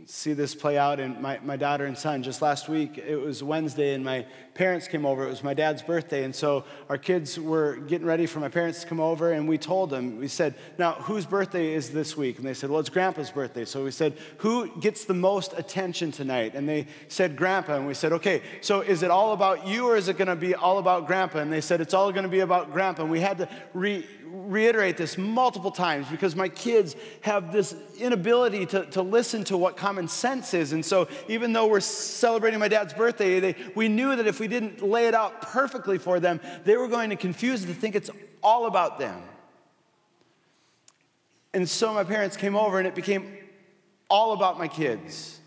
see 0.06 0.32
this 0.32 0.54
play 0.54 0.76
out 0.76 0.98
in 1.00 1.20
my, 1.20 1.38
my 1.44 1.56
daughter 1.56 1.86
and 1.86 1.96
son. 1.96 2.22
Just 2.22 2.42
last 2.42 2.68
week, 2.68 2.98
it 2.98 3.16
was 3.16 3.42
Wednesday, 3.42 3.94
and 3.94 4.04
my 4.04 4.26
parents 4.54 4.88
came 4.88 5.06
over. 5.06 5.24
It 5.26 5.30
was 5.30 5.44
my 5.44 5.54
dad's 5.54 5.82
birthday. 5.82 6.24
And 6.24 6.34
so 6.34 6.64
our 6.88 6.98
kids 6.98 7.38
were 7.38 7.76
getting 7.76 8.06
ready 8.06 8.26
for 8.26 8.40
my 8.40 8.48
parents 8.48 8.80
to 8.82 8.86
come 8.86 9.00
over, 9.00 9.32
and 9.32 9.48
we 9.48 9.58
told 9.58 9.90
them, 9.90 10.18
we 10.18 10.28
said, 10.28 10.54
Now, 10.78 10.92
whose 10.92 11.26
birthday 11.26 11.72
is 11.72 11.90
this 11.90 12.16
week? 12.16 12.38
And 12.38 12.46
they 12.46 12.54
said, 12.54 12.70
Well, 12.70 12.80
it's 12.80 12.88
Grandpa's 12.88 13.30
birthday. 13.30 13.64
So 13.64 13.84
we 13.84 13.90
said, 13.90 14.16
Who 14.38 14.68
gets 14.80 15.04
the 15.04 15.14
most 15.14 15.54
attention 15.56 16.10
tonight? 16.10 16.54
And 16.54 16.68
they 16.68 16.86
said, 17.08 17.36
Grandpa. 17.36 17.76
And 17.76 17.86
we 17.86 17.94
said, 17.94 18.12
Okay, 18.12 18.42
so 18.60 18.80
is 18.80 19.02
it 19.02 19.10
all 19.10 19.32
about 19.32 19.66
you, 19.66 19.88
or 19.88 19.96
is 19.96 20.08
it 20.08 20.18
going 20.18 20.28
to 20.28 20.36
be 20.36 20.54
all 20.54 20.78
about 20.78 21.06
Grandpa? 21.06 21.38
And 21.38 21.52
they 21.52 21.60
said, 21.60 21.80
It's 21.80 21.94
all 21.94 22.10
going 22.12 22.24
to 22.24 22.28
be 22.28 22.40
about 22.40 22.72
Grandpa. 22.72 23.02
And 23.02 23.10
we 23.10 23.20
had 23.20 23.38
to 23.38 23.48
re 23.72 24.06
reiterate 24.32 24.96
this 24.96 25.18
multiple 25.18 25.70
times 25.70 26.08
because 26.08 26.34
my 26.34 26.48
kids 26.48 26.96
have 27.20 27.52
this 27.52 27.74
inability 27.98 28.66
to, 28.66 28.86
to 28.86 29.02
listen 29.02 29.44
to 29.44 29.56
what 29.56 29.76
common 29.76 30.08
sense 30.08 30.54
is. 30.54 30.72
And 30.72 30.84
so, 30.84 31.08
even 31.28 31.52
though 31.52 31.66
we're 31.66 31.80
celebrating 31.80 32.58
my 32.58 32.68
dad's 32.68 32.94
birthday, 32.94 33.40
they, 33.40 33.56
we 33.74 33.88
knew 33.88 34.16
that 34.16 34.26
if 34.26 34.40
we 34.40 34.48
didn't 34.48 34.82
lay 34.82 35.06
it 35.06 35.14
out 35.14 35.42
perfectly 35.42 35.98
for 35.98 36.18
them, 36.18 36.40
they 36.64 36.76
were 36.76 36.88
going 36.88 37.10
to 37.10 37.16
confuse 37.16 37.62
it 37.62 37.66
to 37.66 37.74
think 37.74 37.94
it's 37.94 38.10
all 38.42 38.66
about 38.66 38.98
them. 38.98 39.22
And 41.52 41.68
so, 41.68 41.92
my 41.92 42.04
parents 42.04 42.36
came 42.36 42.56
over 42.56 42.78
and 42.78 42.88
it 42.88 42.94
became 42.94 43.36
all 44.08 44.32
about 44.32 44.58
my 44.58 44.68
kids. 44.68 45.40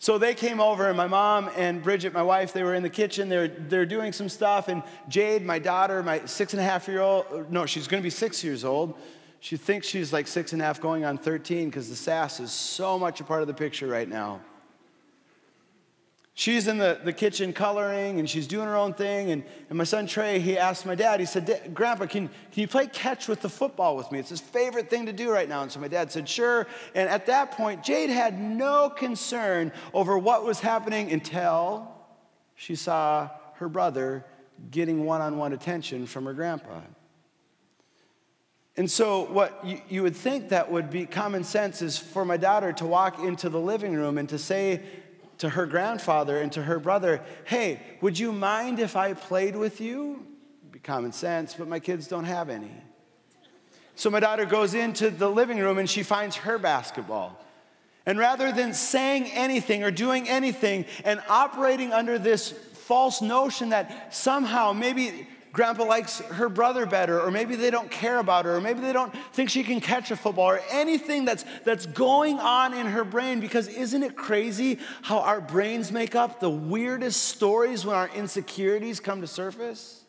So 0.00 0.16
they 0.16 0.34
came 0.34 0.60
over, 0.60 0.86
and 0.86 0.96
my 0.96 1.08
mom 1.08 1.50
and 1.56 1.82
Bridget, 1.82 2.12
my 2.12 2.22
wife, 2.22 2.52
they 2.52 2.62
were 2.62 2.74
in 2.74 2.84
the 2.84 2.90
kitchen. 2.90 3.28
They're, 3.28 3.48
they're 3.48 3.86
doing 3.86 4.12
some 4.12 4.28
stuff. 4.28 4.68
And 4.68 4.82
Jade, 5.08 5.44
my 5.44 5.58
daughter, 5.58 6.02
my 6.04 6.24
six 6.24 6.52
and 6.52 6.60
a 6.60 6.64
half 6.64 6.86
year 6.86 7.00
old, 7.00 7.50
no, 7.50 7.66
she's 7.66 7.88
gonna 7.88 8.02
be 8.02 8.10
six 8.10 8.44
years 8.44 8.64
old. 8.64 8.96
She 9.40 9.56
thinks 9.56 9.86
she's 9.86 10.12
like 10.12 10.26
six 10.26 10.52
and 10.52 10.62
a 10.62 10.64
half 10.64 10.80
going 10.80 11.04
on 11.04 11.18
13 11.18 11.68
because 11.68 11.88
the 11.88 11.96
sass 11.96 12.40
is 12.40 12.52
so 12.52 12.98
much 12.98 13.20
a 13.20 13.24
part 13.24 13.40
of 13.40 13.48
the 13.48 13.54
picture 13.54 13.86
right 13.86 14.08
now 14.08 14.40
she's 16.38 16.68
in 16.68 16.78
the, 16.78 17.00
the 17.02 17.12
kitchen 17.12 17.52
coloring 17.52 18.20
and 18.20 18.30
she's 18.30 18.46
doing 18.46 18.68
her 18.68 18.76
own 18.76 18.94
thing. 18.94 19.32
And, 19.32 19.42
and 19.68 19.76
my 19.76 19.82
son 19.82 20.06
Trey, 20.06 20.38
he 20.38 20.56
asked 20.56 20.86
my 20.86 20.94
dad, 20.94 21.18
he 21.18 21.26
said, 21.26 21.72
Grandpa, 21.74 22.06
can, 22.06 22.28
can 22.28 22.60
you 22.60 22.68
play 22.68 22.86
catch 22.86 23.26
with 23.26 23.40
the 23.40 23.48
football 23.48 23.96
with 23.96 24.12
me? 24.12 24.20
It's 24.20 24.28
his 24.28 24.40
favorite 24.40 24.88
thing 24.88 25.06
to 25.06 25.12
do 25.12 25.32
right 25.32 25.48
now. 25.48 25.62
And 25.62 25.72
so 25.72 25.80
my 25.80 25.88
dad 25.88 26.12
said, 26.12 26.28
Sure. 26.28 26.68
And 26.94 27.08
at 27.08 27.26
that 27.26 27.50
point, 27.50 27.82
Jade 27.82 28.10
had 28.10 28.38
no 28.40 28.88
concern 28.88 29.72
over 29.92 30.16
what 30.16 30.44
was 30.44 30.60
happening 30.60 31.10
until 31.10 31.92
she 32.54 32.76
saw 32.76 33.30
her 33.54 33.68
brother 33.68 34.24
getting 34.70 35.04
one 35.04 35.20
on 35.20 35.38
one 35.38 35.52
attention 35.52 36.06
from 36.06 36.24
her 36.24 36.34
grandpa. 36.34 36.82
And 38.76 38.88
so, 38.88 39.24
what 39.32 39.60
you, 39.66 39.80
you, 39.88 40.02
would 40.04 40.14
think 40.14 40.50
that 40.50 40.70
would 40.70 40.88
be 40.88 41.04
common 41.04 41.42
sense 41.42 41.82
is 41.82 41.98
for 41.98 42.24
my 42.24 42.36
daughter 42.36 42.72
to 42.74 42.86
walk 42.86 43.18
into 43.18 43.48
the 43.48 43.58
living 43.58 43.92
room 43.92 44.18
and 44.18 44.28
to 44.28 44.38
say 44.38 44.82
to 45.38 45.50
her 45.50 45.66
grandfather 45.66 46.40
and 46.40 46.52
to 46.52 46.62
her 46.62 46.78
brother, 46.78 47.22
Hey, 47.44 47.80
would 48.00 48.18
you 48.18 48.32
mind 48.32 48.78
if 48.78 48.96
I 48.96 49.14
played 49.14 49.56
with 49.56 49.80
you? 49.80 50.26
It'd 50.62 50.72
Be 50.72 50.78
common 50.78 51.12
sense, 51.12 51.54
but 51.54 51.68
my 51.68 51.80
kids 51.80 52.08
don't 52.08 52.24
have 52.24 52.48
any. 52.50 52.70
So 53.94 54.10
my 54.10 54.20
daughter 54.20 54.44
goes 54.44 54.74
into 54.74 55.10
the 55.10 55.28
living 55.28 55.58
room 55.58 55.78
and 55.78 55.90
she 55.90 56.02
finds 56.02 56.36
her 56.36 56.58
basketball. 56.58 57.36
And 58.06 58.18
rather 58.18 58.52
than 58.52 58.72
saying 58.72 59.26
anything 59.32 59.82
or 59.82 59.90
doing 59.90 60.28
anything 60.28 60.86
and 61.04 61.20
operating 61.28 61.92
under 61.92 62.18
this 62.18 62.52
false 62.52 63.20
notion 63.20 63.70
that 63.70 64.14
somehow 64.14 64.72
maybe 64.72 65.26
grandpa 65.58 65.82
likes 65.82 66.20
her 66.20 66.48
brother 66.48 66.86
better, 66.86 67.20
or 67.20 67.32
maybe 67.32 67.56
they 67.56 67.68
don't 67.68 67.90
care 67.90 68.20
about 68.20 68.44
her, 68.44 68.54
or 68.54 68.60
maybe 68.60 68.78
they 68.78 68.92
don't 68.92 69.12
think 69.32 69.50
she 69.50 69.64
can 69.64 69.80
catch 69.80 70.12
a 70.12 70.16
football, 70.16 70.48
or 70.48 70.60
anything 70.70 71.24
that's, 71.24 71.44
that's 71.64 71.84
going 71.84 72.38
on 72.38 72.72
in 72.72 72.86
her 72.86 73.02
brain. 73.02 73.40
Because 73.40 73.66
isn't 73.66 74.04
it 74.04 74.14
crazy 74.14 74.78
how 75.02 75.18
our 75.18 75.40
brains 75.40 75.90
make 75.90 76.14
up 76.14 76.38
the 76.38 76.48
weirdest 76.48 77.24
stories 77.24 77.84
when 77.84 77.96
our 77.96 78.08
insecurities 78.14 79.00
come 79.00 79.20
to 79.20 79.26
surface? 79.26 80.04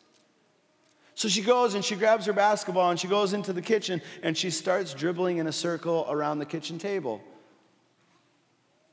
So 1.16 1.26
she 1.26 1.42
goes 1.42 1.74
and 1.74 1.84
she 1.84 1.96
grabs 1.96 2.26
her 2.26 2.32
basketball 2.32 2.88
and 2.92 3.00
she 3.00 3.08
goes 3.08 3.32
into 3.32 3.52
the 3.52 3.60
kitchen 3.60 4.02
and 4.22 4.38
she 4.38 4.50
starts 4.50 4.94
dribbling 4.94 5.38
in 5.38 5.48
a 5.48 5.52
circle 5.52 6.06
around 6.08 6.38
the 6.38 6.46
kitchen 6.46 6.78
table. 6.78 7.20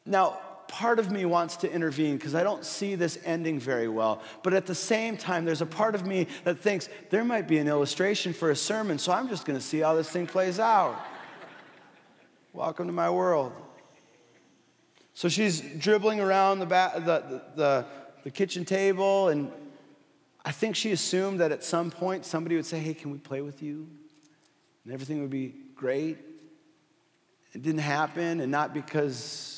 Now, 0.08 0.40
part 0.68 1.00
of 1.00 1.12
me 1.12 1.26
wants 1.26 1.58
to 1.58 1.72
intervene 1.72 2.18
because 2.18 2.36
I 2.36 2.44
don't 2.44 2.66
see 2.66 2.96
this 2.96 3.18
ending 3.24 3.60
very 3.60 3.88
well. 3.88 4.22
But 4.44 4.54
at 4.54 4.66
the 4.66 4.76
same 4.76 5.18
time, 5.18 5.46
there's 5.46 5.62
a 5.62 5.66
part 5.66 5.96
of 5.96 6.06
me 6.06 6.28
that 6.44 6.60
thinks 6.60 6.90
there 7.10 7.24
might 7.24 7.48
be 7.48 7.58
an 7.58 7.68
illustration 7.68 8.34
for 8.34 8.52
a 8.52 8.56
sermon, 8.56 8.98
so 8.98 9.12
I'm 9.12 9.30
just 9.30 9.46
going 9.46 9.58
to 9.58 9.64
see 9.64 9.80
how 9.80 9.96
this 9.96 10.10
thing 10.10 10.28
plays 10.28 10.60
out. 10.60 11.00
Welcome 12.54 12.88
to 12.88 12.94
my 12.94 13.10
world. 13.10 13.54
So 15.14 15.30
she's 15.30 15.62
dribbling 15.62 16.20
around 16.20 16.60
the, 16.60 16.66
ba- 16.66 16.94
the, 16.96 17.42
the, 17.56 17.86
the 18.24 18.32
kitchen 18.32 18.66
table, 18.66 19.30
and 19.30 19.52
I 20.46 20.52
think 20.52 20.76
she 20.76 20.92
assumed 20.92 21.40
that 21.40 21.52
at 21.52 21.64
some 21.64 21.92
point 21.92 22.26
somebody 22.26 22.56
would 22.56 22.66
say, 22.66 22.80
Hey, 22.80 22.94
can 22.94 23.12
we 23.12 23.18
play 23.18 23.42
with 23.42 23.64
you? 23.64 23.88
And 24.84 24.94
everything 24.94 25.22
would 25.22 25.30
be 25.30 25.56
great. 25.76 26.18
It 27.54 27.64
didn't 27.64 27.82
happen, 27.82 28.42
and 28.42 28.52
not 28.52 28.74
because 28.74 29.57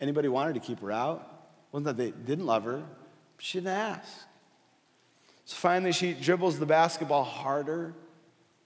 Anybody 0.00 0.28
wanted 0.28 0.54
to 0.54 0.60
keep 0.60 0.80
her 0.80 0.92
out? 0.92 1.32
Wasn't 1.72 1.86
that 1.86 1.96
they 1.96 2.10
didn't 2.10 2.46
love 2.46 2.64
her, 2.64 2.82
she 3.38 3.58
didn't 3.58 3.74
ask. 3.74 4.08
So 5.44 5.56
finally, 5.56 5.92
she 5.92 6.12
dribbles 6.12 6.58
the 6.58 6.66
basketball 6.66 7.24
harder, 7.24 7.94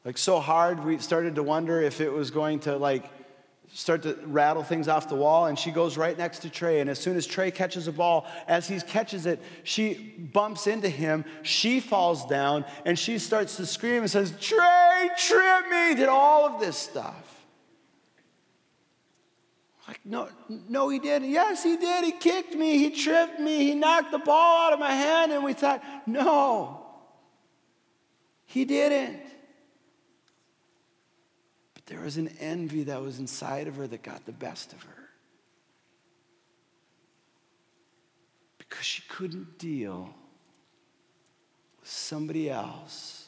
like 0.05 0.17
so 0.17 0.41
hard, 0.41 0.83
we 0.85 0.99
started 0.99 1.35
to 1.35 1.43
wonder 1.43 1.81
if 1.81 2.01
it 2.01 2.11
was 2.11 2.31
going 2.31 2.61
to 2.61 2.77
like 2.77 3.11
start 3.73 4.03
to 4.03 4.19
rattle 4.25 4.63
things 4.63 4.89
off 4.89 5.09
the 5.09 5.15
wall. 5.15 5.47
And 5.47 5.59
she 5.59 5.71
goes 5.71 5.97
right 5.97 6.17
next 6.17 6.41
to 6.41 6.51
Trey. 6.51 6.81
And 6.81 6.89
as 6.89 6.99
soon 6.99 7.17
as 7.17 7.27
Trey 7.27 7.51
catches 7.51 7.87
a 7.87 7.93
ball, 7.93 8.27
as 8.49 8.67
he 8.67 8.81
catches 8.81 9.27
it, 9.27 9.41
she 9.63 10.15
bumps 10.33 10.67
into 10.67 10.89
him. 10.89 11.25
She 11.43 11.81
falls 11.81 12.25
down 12.27 12.65
and 12.87 12.99
she 12.99 13.19
starts 13.19 13.57
to 13.57 13.67
scream 13.67 14.03
and 14.03 14.11
says, 14.11 14.33
Trey, 14.41 15.11
trip 15.19 15.69
me, 15.71 15.95
did 15.95 16.09
all 16.09 16.47
of 16.47 16.61
this 16.61 16.77
stuff. 16.77 17.40
No, 20.05 20.29
no, 20.49 20.89
he 20.89 20.99
didn't. 20.99 21.31
Yes, 21.31 21.63
he 21.63 21.77
did. 21.77 22.05
He 22.05 22.13
kicked 22.13 22.55
me. 22.55 22.79
He 22.79 22.91
tripped 22.91 23.39
me. 23.39 23.65
He 23.65 23.75
knocked 23.75 24.13
the 24.13 24.19
ball 24.19 24.67
out 24.67 24.73
of 24.73 24.79
my 24.79 24.93
hand. 24.93 25.31
And 25.31 25.45
we 25.45 25.53
thought, 25.53 25.83
no, 26.07 26.87
he 28.47 28.65
didn't. 28.65 29.23
But 31.75 31.87
there 31.87 32.01
was 32.01 32.17
an 32.17 32.29
envy 32.41 32.85
that 32.85 33.03
was 33.03 33.19
inside 33.19 33.69
of 33.69 33.77
her 33.77 33.87
that 33.87 34.03
got 34.03 34.25
the 34.25 34.33
best 34.33 34.73
of 34.73 34.83
her. 34.83 35.09
Because 38.59 38.87
she 38.87 39.03
couldn't 39.09 39.59
deal 39.59 40.15
with 41.79 41.89
somebody 41.89 42.49
else 42.49 43.27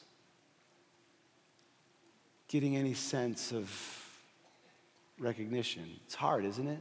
getting 2.49 2.76
any 2.76 2.95
sense 2.95 3.52
of 3.52 4.01
recognition. 5.23 5.85
It's 6.05 6.14
hard, 6.14 6.45
isn't 6.45 6.69
it? 6.69 6.81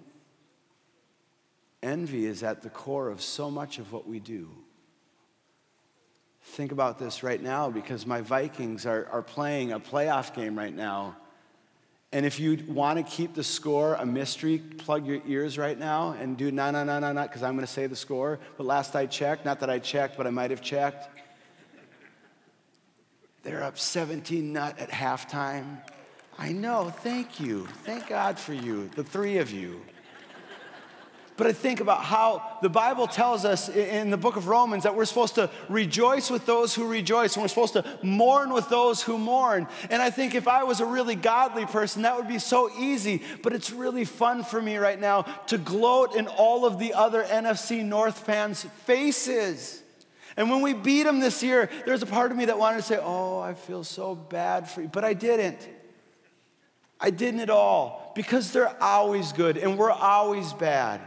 Envy 1.84 2.26
is 2.26 2.44
at 2.44 2.62
the 2.62 2.70
core 2.70 3.10
of 3.10 3.22
so 3.22 3.50
much 3.50 3.80
of 3.80 3.92
what 3.92 4.08
we 4.08 4.20
do. 4.20 4.50
Think 6.44 6.72
about 6.72 7.00
this 7.00 7.24
right 7.24 7.42
now 7.42 7.70
because 7.70 8.06
my 8.06 8.22
Vikings 8.22 8.86
are, 8.86 9.08
are 9.12 9.22
playing 9.22 9.72
a 9.72 9.80
playoff 9.80 10.34
game 10.36 10.58
right 10.58 10.76
now. 10.76 11.16
And 12.12 12.26
if 12.26 12.40
you 12.40 12.62
want 12.68 12.98
to 12.98 13.10
keep 13.10 13.36
the 13.36 13.44
score 13.44 13.94
a 13.94 14.06
mystery, 14.06 14.58
plug 14.58 15.08
your 15.08 15.22
ears 15.26 15.58
right 15.58 15.78
now 15.78 16.12
and 16.20 16.36
do 16.36 16.52
no, 16.52 16.70
no, 16.72 16.84
no, 16.84 17.00
no, 17.00 17.14
no, 17.14 17.22
because 17.24 17.42
I'm 17.42 17.56
going 17.56 17.66
to 17.66 17.72
say 17.72 17.88
the 17.88 17.96
score. 17.96 18.40
But 18.58 18.66
last 18.66 18.96
I 18.96 19.06
checked, 19.06 19.46
not 19.46 19.62
that 19.62 19.70
I 19.70 19.80
checked, 19.80 20.18
but 20.18 20.28
I 20.28 20.30
might 20.30 20.52
have 20.52 20.62
checked. 20.62 21.08
they're 23.44 23.64
up 23.64 23.78
17 23.78 24.52
nut 24.52 24.78
at 24.78 24.90
halftime. 24.90 25.78
I 26.42 26.54
know, 26.54 26.90
thank 26.90 27.40
you. 27.40 27.68
Thank 27.84 28.08
God 28.08 28.40
for 28.40 28.56
you, 28.56 28.90
the 28.96 29.04
three 29.04 29.38
of 29.38 29.52
you. 29.52 29.80
But 31.38 31.46
I 31.46 31.54
think 31.54 31.82
about 31.82 32.04
how 32.04 32.58
the 32.64 32.70
Bible 32.70 33.06
tells 33.06 33.46
us 33.46 33.70
in 33.70 34.10
the 34.10 34.18
book 34.18 34.38
of 34.38 34.48
Romans 34.48 34.82
that 34.82 34.96
we're 34.96 35.06
supposed 35.06 35.36
to 35.36 35.52
rejoice 35.70 36.32
with 36.32 36.48
those 36.48 36.74
who 36.74 36.88
rejoice, 36.88 37.36
and 37.36 37.44
we're 37.44 37.48
supposed 37.48 37.74
to 37.74 37.86
mourn 38.02 38.54
with 38.54 38.70
those 38.70 39.04
who 39.04 39.20
mourn. 39.20 39.68
And 39.92 40.02
I 40.02 40.10
think 40.10 40.34
if 40.34 40.48
I 40.48 40.64
was 40.64 40.80
a 40.80 40.86
really 40.86 41.14
godly 41.14 41.68
person, 41.68 42.02
that 42.02 42.18
would 42.18 42.28
be 42.28 42.40
so 42.40 42.72
easy. 42.76 43.22
But 43.44 43.54
it's 43.54 43.72
really 43.72 44.04
fun 44.04 44.44
for 44.44 44.60
me 44.60 44.78
right 44.78 45.00
now 45.00 45.22
to 45.46 45.60
gloat 45.60 46.16
in 46.16 46.28
all 46.28 46.66
of 46.66 46.80
the 46.80 46.96
other 46.96 47.22
NFC 47.24 47.86
North 47.86 48.18
fans' 48.18 48.64
faces. 48.86 49.84
And 50.36 50.50
when 50.50 50.64
we 50.64 50.74
beat 50.74 51.04
them 51.04 51.20
this 51.20 51.44
year, 51.44 51.70
there's 51.86 52.02
a 52.02 52.08
part 52.08 52.32
of 52.32 52.38
me 52.38 52.46
that 52.46 52.58
wanted 52.58 52.78
to 52.78 52.84
say, 52.84 53.00
Oh, 53.00 53.40
I 53.40 53.54
feel 53.54 53.84
so 53.84 54.16
bad 54.16 54.68
for 54.68 54.82
you. 54.82 54.88
But 54.88 55.06
I 55.06 55.14
didn't. 55.14 55.81
I 57.02 57.10
didn't 57.10 57.40
at 57.40 57.50
all 57.50 58.12
because 58.16 58.52
they're 58.52 58.82
always 58.82 59.34
good 59.34 59.58
and 59.58 59.78
we're 59.78 59.92
always 59.92 60.54
bad. 60.54 61.02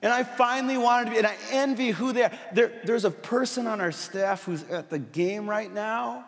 And 0.00 0.12
I 0.12 0.22
finally 0.24 0.78
wanted 0.78 1.06
to 1.06 1.10
be, 1.12 1.18
and 1.18 1.26
I 1.26 1.36
envy 1.50 1.90
who 1.90 2.12
they 2.12 2.24
are. 2.24 2.32
There, 2.52 2.72
there's 2.84 3.04
a 3.04 3.10
person 3.10 3.66
on 3.66 3.80
our 3.80 3.92
staff 3.92 4.44
who's 4.44 4.64
at 4.64 4.90
the 4.90 4.98
game 4.98 5.48
right 5.48 5.72
now, 5.72 6.24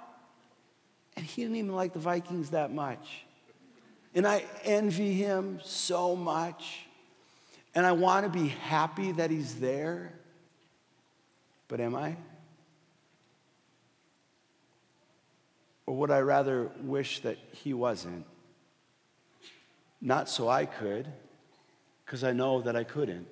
and 1.17 1.25
he 1.25 1.43
didn't 1.43 1.57
even 1.57 1.75
like 1.75 1.93
the 1.93 1.99
Vikings 1.99 2.51
that 2.51 2.73
much. 2.73 3.25
And 4.15 4.27
I 4.27 4.45
envy 4.65 5.13
him 5.15 5.61
so 5.65 6.15
much. 6.15 6.87
And 7.75 7.85
I 7.85 7.93
want 7.93 8.25
to 8.25 8.31
be 8.31 8.49
happy 8.49 9.11
that 9.13 9.33
he's 9.33 9.57
there. 9.57 10.13
But 11.67 11.81
am 11.81 11.97
I? 11.97 12.17
Or 15.87 15.97
would 15.97 16.13
I 16.13 16.21
rather 16.21 16.71
wish 16.81 17.21
that 17.21 17.39
he 17.51 17.75
wasn't? 17.75 18.25
Not 20.05 20.29
so 20.29 20.49
I 20.49 20.67
could, 20.67 21.09
because 22.05 22.23
I 22.23 22.33
know 22.33 22.61
that 22.63 22.77
I 22.77 22.85
couldn't 22.85 23.27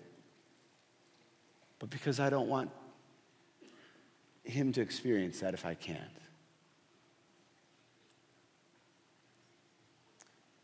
but 1.83 1.91
because 1.91 2.21
I 2.21 2.31
don't 2.31 2.47
want 2.47 2.71
him 4.45 4.73
to 4.75 4.81
experience 4.81 5.41
that 5.41 5.53
if 5.53 5.67
I 5.67 5.75
can't. 5.75 5.99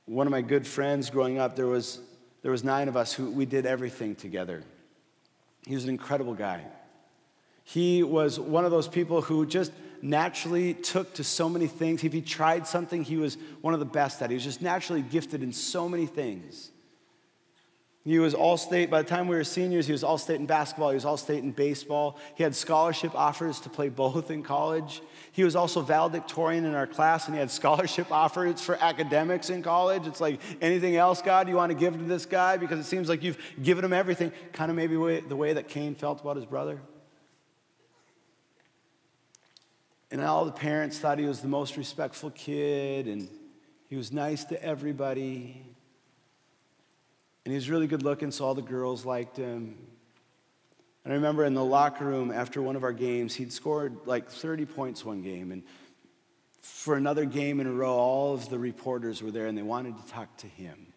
One 0.06 0.28
of 0.28 0.30
my 0.30 0.42
good 0.42 0.64
friends 0.64 1.10
growing 1.10 1.40
up, 1.40 1.56
there 1.56 1.66
was, 1.66 1.98
there 2.42 2.52
was 2.52 2.62
nine 2.62 2.86
of 2.86 2.96
us 2.96 3.12
who 3.12 3.32
we 3.32 3.46
did 3.46 3.66
everything 3.66 4.14
together. 4.14 4.62
He 5.66 5.74
was 5.74 5.82
an 5.82 5.90
incredible 5.90 6.34
guy. 6.34 6.62
He 7.68 8.02
was 8.02 8.40
one 8.40 8.64
of 8.64 8.70
those 8.70 8.88
people 8.88 9.20
who 9.20 9.44
just 9.44 9.72
naturally 10.00 10.72
took 10.72 11.12
to 11.14 11.22
so 11.22 11.50
many 11.50 11.66
things. 11.66 12.02
If 12.02 12.14
he 12.14 12.22
tried 12.22 12.66
something, 12.66 13.04
he 13.04 13.18
was 13.18 13.36
one 13.60 13.74
of 13.74 13.80
the 13.80 13.84
best 13.84 14.22
at 14.22 14.26
it. 14.26 14.28
He 14.30 14.34
was 14.36 14.44
just 14.44 14.62
naturally 14.62 15.02
gifted 15.02 15.42
in 15.42 15.52
so 15.52 15.86
many 15.86 16.06
things. 16.06 16.70
He 18.06 18.18
was 18.18 18.32
all 18.32 18.56
state, 18.56 18.88
by 18.88 19.02
the 19.02 19.08
time 19.08 19.28
we 19.28 19.36
were 19.36 19.44
seniors, 19.44 19.84
he 19.84 19.92
was 19.92 20.02
all 20.02 20.16
state 20.16 20.40
in 20.40 20.46
basketball, 20.46 20.88
he 20.88 20.94
was 20.94 21.04
all 21.04 21.18
state 21.18 21.44
in 21.44 21.50
baseball. 21.50 22.16
He 22.36 22.42
had 22.42 22.54
scholarship 22.54 23.14
offers 23.14 23.60
to 23.60 23.68
play 23.68 23.90
both 23.90 24.30
in 24.30 24.42
college. 24.42 25.02
He 25.32 25.44
was 25.44 25.54
also 25.54 25.82
valedictorian 25.82 26.64
in 26.64 26.74
our 26.74 26.86
class, 26.86 27.26
and 27.26 27.34
he 27.34 27.38
had 27.38 27.50
scholarship 27.50 28.10
offers 28.10 28.62
for 28.62 28.82
academics 28.82 29.50
in 29.50 29.62
college. 29.62 30.06
It's 30.06 30.22
like, 30.22 30.40
anything 30.62 30.96
else, 30.96 31.20
God, 31.20 31.50
you 31.50 31.56
want 31.56 31.70
to 31.70 31.76
give 31.76 31.98
to 31.98 32.04
this 32.04 32.24
guy? 32.24 32.56
Because 32.56 32.78
it 32.78 32.84
seems 32.84 33.10
like 33.10 33.22
you've 33.22 33.36
given 33.62 33.84
him 33.84 33.92
everything. 33.92 34.32
Kind 34.54 34.70
of 34.70 34.76
maybe 34.78 34.94
the 35.20 35.36
way 35.36 35.52
that 35.52 35.68
Cain 35.68 35.94
felt 35.94 36.22
about 36.22 36.36
his 36.36 36.46
brother. 36.46 36.80
And 40.10 40.22
all 40.22 40.44
the 40.44 40.52
parents 40.52 40.98
thought 40.98 41.18
he 41.18 41.26
was 41.26 41.40
the 41.40 41.48
most 41.48 41.76
respectful 41.76 42.30
kid, 42.30 43.06
and 43.06 43.28
he 43.88 43.96
was 43.96 44.12
nice 44.12 44.44
to 44.46 44.62
everybody. 44.62 45.62
And 47.44 47.52
he 47.52 47.54
was 47.54 47.68
really 47.68 47.86
good 47.86 48.02
looking, 48.02 48.30
so 48.30 48.46
all 48.46 48.54
the 48.54 48.62
girls 48.62 49.04
liked 49.04 49.36
him. 49.36 49.76
And 51.04 51.12
I 51.12 51.16
remember 51.16 51.44
in 51.44 51.54
the 51.54 51.64
locker 51.64 52.04
room 52.04 52.30
after 52.30 52.60
one 52.60 52.76
of 52.76 52.84
our 52.84 52.92
games, 52.92 53.34
he'd 53.34 53.52
scored 53.52 54.06
like 54.06 54.28
30 54.28 54.66
points 54.66 55.04
one 55.04 55.22
game. 55.22 55.52
And 55.52 55.62
for 56.60 56.96
another 56.96 57.24
game 57.24 57.60
in 57.60 57.66
a 57.66 57.72
row, 57.72 57.94
all 57.94 58.34
of 58.34 58.50
the 58.50 58.58
reporters 58.58 59.22
were 59.22 59.30
there 59.30 59.46
and 59.46 59.56
they 59.56 59.62
wanted 59.62 59.96
to 59.96 60.06
talk 60.12 60.36
to 60.38 60.46
him. 60.46 60.87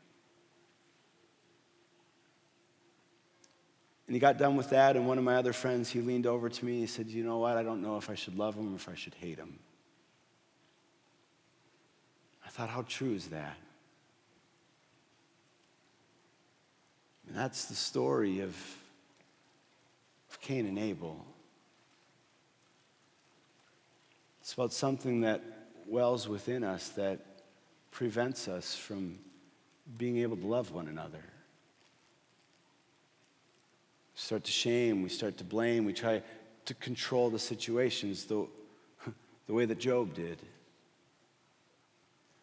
And 4.11 4.15
he 4.17 4.19
got 4.19 4.37
done 4.37 4.57
with 4.57 4.71
that, 4.71 4.97
and 4.97 5.07
one 5.07 5.17
of 5.17 5.23
my 5.23 5.37
other 5.37 5.53
friends, 5.53 5.89
he 5.89 6.01
leaned 6.01 6.27
over 6.27 6.49
to 6.49 6.65
me 6.65 6.73
and 6.73 6.81
he 6.81 6.85
said, 6.85 7.07
You 7.07 7.23
know 7.23 7.37
what? 7.37 7.55
I 7.55 7.63
don't 7.63 7.81
know 7.81 7.95
if 7.95 8.09
I 8.09 8.15
should 8.15 8.37
love 8.37 8.55
him 8.55 8.73
or 8.73 8.75
if 8.75 8.89
I 8.89 8.93
should 8.93 9.13
hate 9.13 9.37
him. 9.37 9.57
I 12.45 12.49
thought, 12.49 12.67
How 12.67 12.81
true 12.81 13.13
is 13.13 13.27
that? 13.27 13.55
And 17.25 17.37
that's 17.37 17.63
the 17.67 17.73
story 17.73 18.41
of, 18.41 18.53
of 20.29 20.41
Cain 20.41 20.65
and 20.65 20.77
Abel. 20.77 21.25
It's 24.41 24.51
about 24.51 24.73
something 24.73 25.21
that 25.21 25.41
wells 25.87 26.27
within 26.27 26.65
us 26.65 26.89
that 26.89 27.21
prevents 27.91 28.49
us 28.49 28.75
from 28.75 29.19
being 29.97 30.17
able 30.17 30.35
to 30.35 30.45
love 30.45 30.73
one 30.73 30.89
another. 30.89 31.30
Start 34.21 34.43
to 34.43 34.51
shame, 34.51 35.01
we 35.01 35.09
start 35.09 35.37
to 35.37 35.43
blame, 35.43 35.83
we 35.83 35.93
try 35.93 36.21
to 36.65 36.73
control 36.75 37.31
the 37.31 37.39
situations 37.39 38.25
the, 38.25 38.47
the 39.47 39.53
way 39.53 39.65
that 39.65 39.79
Job 39.79 40.13
did 40.13 40.37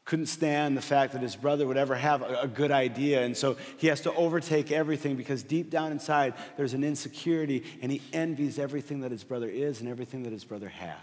couldn't 0.04 0.26
stand 0.26 0.74
the 0.74 0.80
fact 0.80 1.12
that 1.12 1.20
his 1.20 1.36
brother 1.36 1.66
would 1.66 1.76
ever 1.76 1.94
have 1.94 2.22
a, 2.22 2.40
a, 2.44 2.48
good 2.48 2.70
idea. 2.72 3.22
And 3.22 3.36
so 3.36 3.58
he 3.76 3.88
has 3.88 4.00
to 4.00 4.14
overtake 4.14 4.72
everything 4.72 5.16
because 5.16 5.42
deep 5.42 5.68
down 5.68 5.92
inside, 5.92 6.32
there's 6.56 6.72
an 6.72 6.82
insecurity 6.82 7.62
and 7.82 7.92
he 7.92 8.00
envies 8.14 8.58
everything 8.58 9.00
that 9.00 9.10
his 9.10 9.22
brother 9.22 9.48
is 9.48 9.80
and 9.80 9.88
everything 9.88 10.22
that 10.22 10.32
his 10.32 10.44
brother 10.44 10.70
has. 10.70 10.96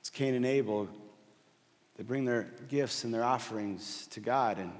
It's 0.00 0.10
Cain 0.10 0.34
and 0.34 0.44
Abel. 0.44 0.88
They 1.96 2.02
bring 2.02 2.24
their 2.24 2.48
gifts 2.68 3.04
and 3.04 3.14
their 3.14 3.22
offerings 3.22 4.08
to 4.08 4.18
God. 4.18 4.58
And 4.58 4.72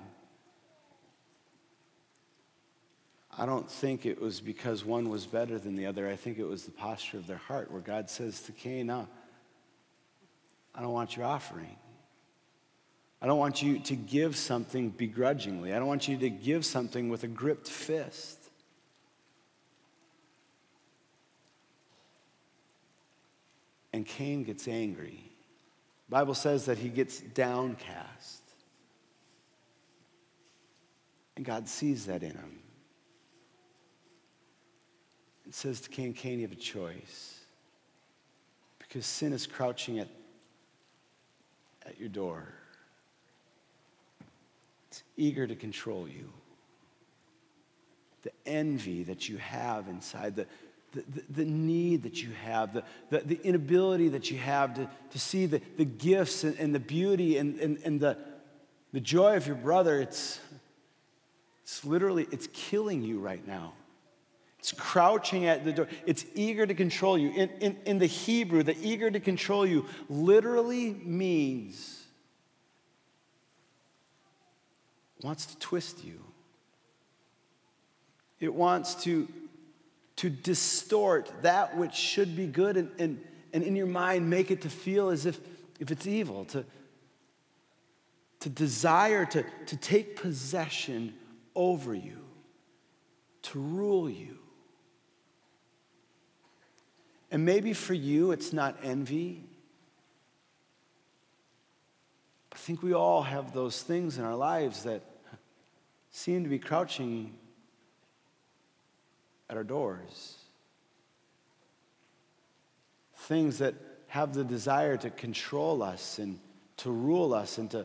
I 3.37 3.47
don't 3.47 3.69
think 3.69 4.07
it 4.07 4.21
was 4.21 4.41
because 4.41 4.85
one 4.85 5.09
was 5.09 5.27
better 5.27 5.59
than 5.59 5.75
the 5.75 5.87
other. 5.87 6.09
I 6.09 6.15
think 6.15 6.39
it 6.39 6.45
was 6.45 6.65
the 6.65 6.71
posture 6.71 7.17
of 7.17 7.27
their 7.27 7.37
heart 7.37 7.71
where 7.71 7.81
God 7.81 8.09
says 8.09 8.43
to 8.43 8.53
Cain, 8.53 8.87
now, 8.87 9.09
I 10.75 10.81
don't 10.81 10.93
want 10.93 11.17
your 11.17 11.27
offering. 11.27 11.77
I 13.21 13.27
don't 13.27 13.39
want 13.39 13.63
you 13.63 13.79
to 13.81 13.97
give 13.97 14.37
something 14.37 14.91
begrudgingly. 14.91 15.73
I 15.73 15.79
don't 15.79 15.89
want 15.89 16.07
you 16.09 16.17
to 16.19 16.31
give 16.31 16.65
something 16.65 17.09
with 17.09 17.25
a 17.25 17.29
gripped 17.29 17.69
fist. 17.69 18.39
And 23.93 24.05
Cain 24.05 24.45
gets 24.45 24.69
angry. 24.69 25.25
The 26.09 26.11
Bible 26.11 26.35
says 26.35 26.67
that 26.67 26.79
he 26.79 26.89
gets 26.89 27.21
downcast. 27.21 28.43
And 31.37 31.45
God 31.45 31.69
sees 31.69 32.07
that 32.07 32.23
in 32.23 32.33
him. 32.33 32.64
It 35.47 35.55
says 35.55 35.81
to 35.83 35.91
Cain, 35.91 36.15
Cain, 36.15 36.41
you 36.41 36.47
have 36.47 36.53
a 36.53 36.61
choice. 36.61 37.41
Because 38.79 39.07
sin 39.07 39.33
is 39.33 39.47
crouching 39.47 39.99
at 39.99 40.09
at 41.87 42.01
your 42.01 42.09
door. 42.09 42.47
It's 44.89 45.03
eager 45.17 45.47
to 45.47 45.55
control 45.55 46.09
you. 46.09 46.33
The 48.23 48.33
envy 48.47 49.03
that 49.05 49.29
you 49.29 49.37
have 49.37 49.89
inside, 49.89 50.37
the, 50.37 50.47
the, 50.93 51.05
the, 51.09 51.25
the 51.31 51.45
need 51.45 52.05
that 52.05 52.23
you 52.23 52.31
have, 52.45 52.73
the, 52.73 52.85
the, 53.11 53.19
the, 53.19 53.41
inability 53.43 54.09
that 54.11 54.31
you 54.31 54.39
have 54.39 54.75
to, 54.75 54.89
to 55.11 55.19
see 55.19 55.47
the, 55.47 55.61
the 55.77 55.85
gifts 55.85 56.45
and, 56.45 56.59
and 56.59 56.75
the 56.75 56.81
beauty 56.81 57.37
and, 57.37 57.59
and, 57.61 57.79
and 57.85 58.01
the, 58.01 58.17
the 58.93 59.01
joy 59.01 59.37
of 59.37 59.47
your 59.47 59.57
brother, 59.57 60.01
it's, 60.01 60.41
it's 61.65 61.85
literally, 61.85 62.27
it's 62.31 62.49
killing 62.53 63.03
you 63.03 63.19
right 63.19 63.47
now. 63.47 63.75
It's 64.65 64.73
crouching 64.73 65.45
at 65.45 65.63
the 65.63 65.75
door. 65.75 65.89
It's 66.07 66.25
eager 66.35 66.67
to 66.67 66.73
control 66.73 67.19
you. 67.19 67.29
In, 67.33 67.51
in, 67.61 67.77
in 67.85 67.99
the 67.99 68.07
Hebrew, 68.07 68.63
the 68.63 68.75
eager 68.81 69.11
to 69.11 69.21
control 69.21 69.67
you 69.67 69.85
literally 70.09 70.95
means 70.95 72.03
wants 75.23 75.45
to 75.45 75.59
twist 75.59 76.03
you. 76.03 76.19
It 78.41 78.55
wants 78.55 78.95
to, 79.05 79.29
to 80.17 80.31
distort 80.31 81.31
that 81.43 81.77
which 81.77 81.93
should 81.93 82.35
be 82.35 82.47
good 82.47 82.79
and, 82.79 82.91
and, 82.99 83.23
and 83.53 83.63
in 83.63 83.77
your 83.77 83.87
mind 83.87 84.31
make 84.31 84.51
it 84.51 84.63
to 84.63 84.71
feel 84.71 85.11
as 85.11 85.27
if, 85.27 85.39
if 85.79 85.91
it's 85.91 86.07
evil, 86.07 86.47
to, 86.47 86.65
to 88.41 88.49
desire 88.49 89.27
to, 89.27 89.45
to 89.67 89.77
take 89.77 90.17
possession 90.17 91.13
over 91.55 91.95
you, 91.95 92.25
to 93.43 93.61
rule 93.61 94.09
you. 94.09 94.39
And 97.35 97.45
maybe 97.45 97.73
for 97.73 97.95
you, 97.95 98.31
it's 98.31 98.53
not 98.53 98.77
envy. 98.85 99.43
I 102.53 102.57
think 102.57 102.81
we 102.81 102.93
all 102.93 103.23
have 103.23 103.53
those 103.53 103.83
things 103.83 104.19
in 104.19 104.25
our 104.25 104.37
lives 104.37 104.85
that 104.85 105.03
seem 106.13 106.45
to 106.45 106.49
be 106.49 106.61
crouching 106.61 107.35
at 109.51 109.57
our 109.57 109.65
doors. 109.65 110.37
Things 113.17 113.59
that 113.59 113.75
have 114.07 114.33
the 114.33 114.45
desire 114.45 114.97
to 114.99 115.11
control 115.11 115.83
us 115.83 116.21
and 116.21 116.39
to 116.77 116.93
rule 116.93 117.35
us 117.35 117.59
and 117.59 117.69
to, 117.73 117.85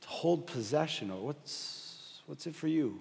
to 0.00 0.08
hold 0.08 0.46
possession. 0.46 1.10
Or 1.10 1.26
what's, 1.26 2.22
what's 2.24 2.46
it 2.46 2.54
for 2.54 2.68
you? 2.68 3.00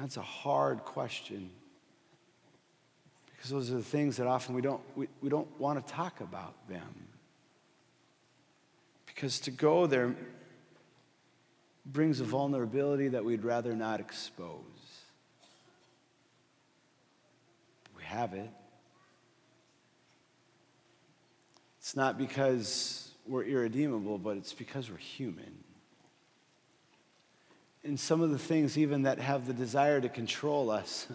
That's 0.00 0.16
a 0.16 0.22
hard 0.22 0.80
question. 0.80 1.52
Because 3.42 3.50
those 3.50 3.70
are 3.72 3.78
the 3.78 3.82
things 3.82 4.18
that 4.18 4.28
often 4.28 4.54
we 4.54 4.62
don't, 4.62 4.80
we, 4.94 5.08
we 5.20 5.28
don't 5.28 5.48
want 5.58 5.84
to 5.84 5.92
talk 5.92 6.20
about 6.20 6.54
them. 6.68 7.08
Because 9.04 9.40
to 9.40 9.50
go 9.50 9.88
there 9.88 10.14
brings 11.84 12.20
a 12.20 12.24
vulnerability 12.24 13.08
that 13.08 13.24
we'd 13.24 13.42
rather 13.42 13.74
not 13.74 13.98
expose. 13.98 14.60
We 17.96 18.04
have 18.04 18.32
it. 18.32 18.48
It's 21.80 21.96
not 21.96 22.18
because 22.18 23.10
we're 23.26 23.42
irredeemable, 23.42 24.18
but 24.18 24.36
it's 24.36 24.52
because 24.52 24.88
we're 24.88 24.98
human. 24.98 25.64
And 27.82 27.98
some 27.98 28.20
of 28.20 28.30
the 28.30 28.38
things, 28.38 28.78
even 28.78 29.02
that 29.02 29.18
have 29.18 29.48
the 29.48 29.52
desire 29.52 30.00
to 30.00 30.08
control 30.08 30.70
us, 30.70 31.08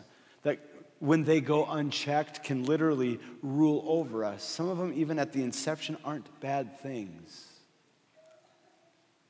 when 1.00 1.24
they 1.24 1.42
go 1.42 1.66
unchecked 1.66 2.44
can 2.44 2.66
literally 2.66 3.20
rule 3.42 3.84
over 3.88 4.24
us. 4.24 4.44
Some 4.44 4.68
of 4.70 4.78
them, 4.78 4.94
even 4.96 5.20
at 5.20 5.32
the 5.32 5.44
inception, 5.44 5.98
aren't 6.04 6.40
bad 6.40 6.80
things. 6.80 7.46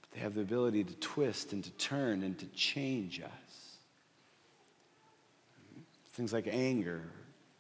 But 0.02 0.12
they 0.14 0.20
have 0.22 0.34
the 0.34 0.42
ability 0.42 0.86
to 0.86 0.94
twist 0.96 1.52
and 1.54 1.64
to 1.64 1.72
turn 1.72 2.24
and 2.24 2.38
to 2.40 2.46
change 2.48 3.20
us. 3.20 3.78
Things 6.14 6.34
like 6.34 6.48
anger, 6.50 7.04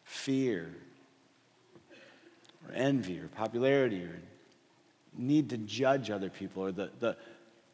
fear, 0.03 0.73
or 2.67 2.73
envy, 2.73 3.19
or 3.19 3.27
popularity, 3.27 4.03
or 4.03 4.19
need 5.17 5.49
to 5.49 5.57
judge 5.57 6.09
other 6.09 6.29
people, 6.29 6.63
or 6.63 6.71
the, 6.71 6.89
the, 6.99 7.17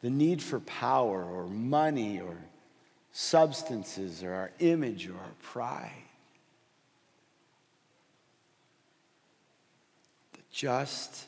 the 0.02 0.10
need 0.10 0.42
for 0.42 0.60
power, 0.60 1.24
or 1.24 1.46
money, 1.46 2.20
or 2.20 2.36
substances, 3.12 4.22
or 4.22 4.32
our 4.32 4.50
image, 4.58 5.08
or 5.08 5.14
our 5.14 5.32
pride. 5.40 5.90
Just 10.54 11.26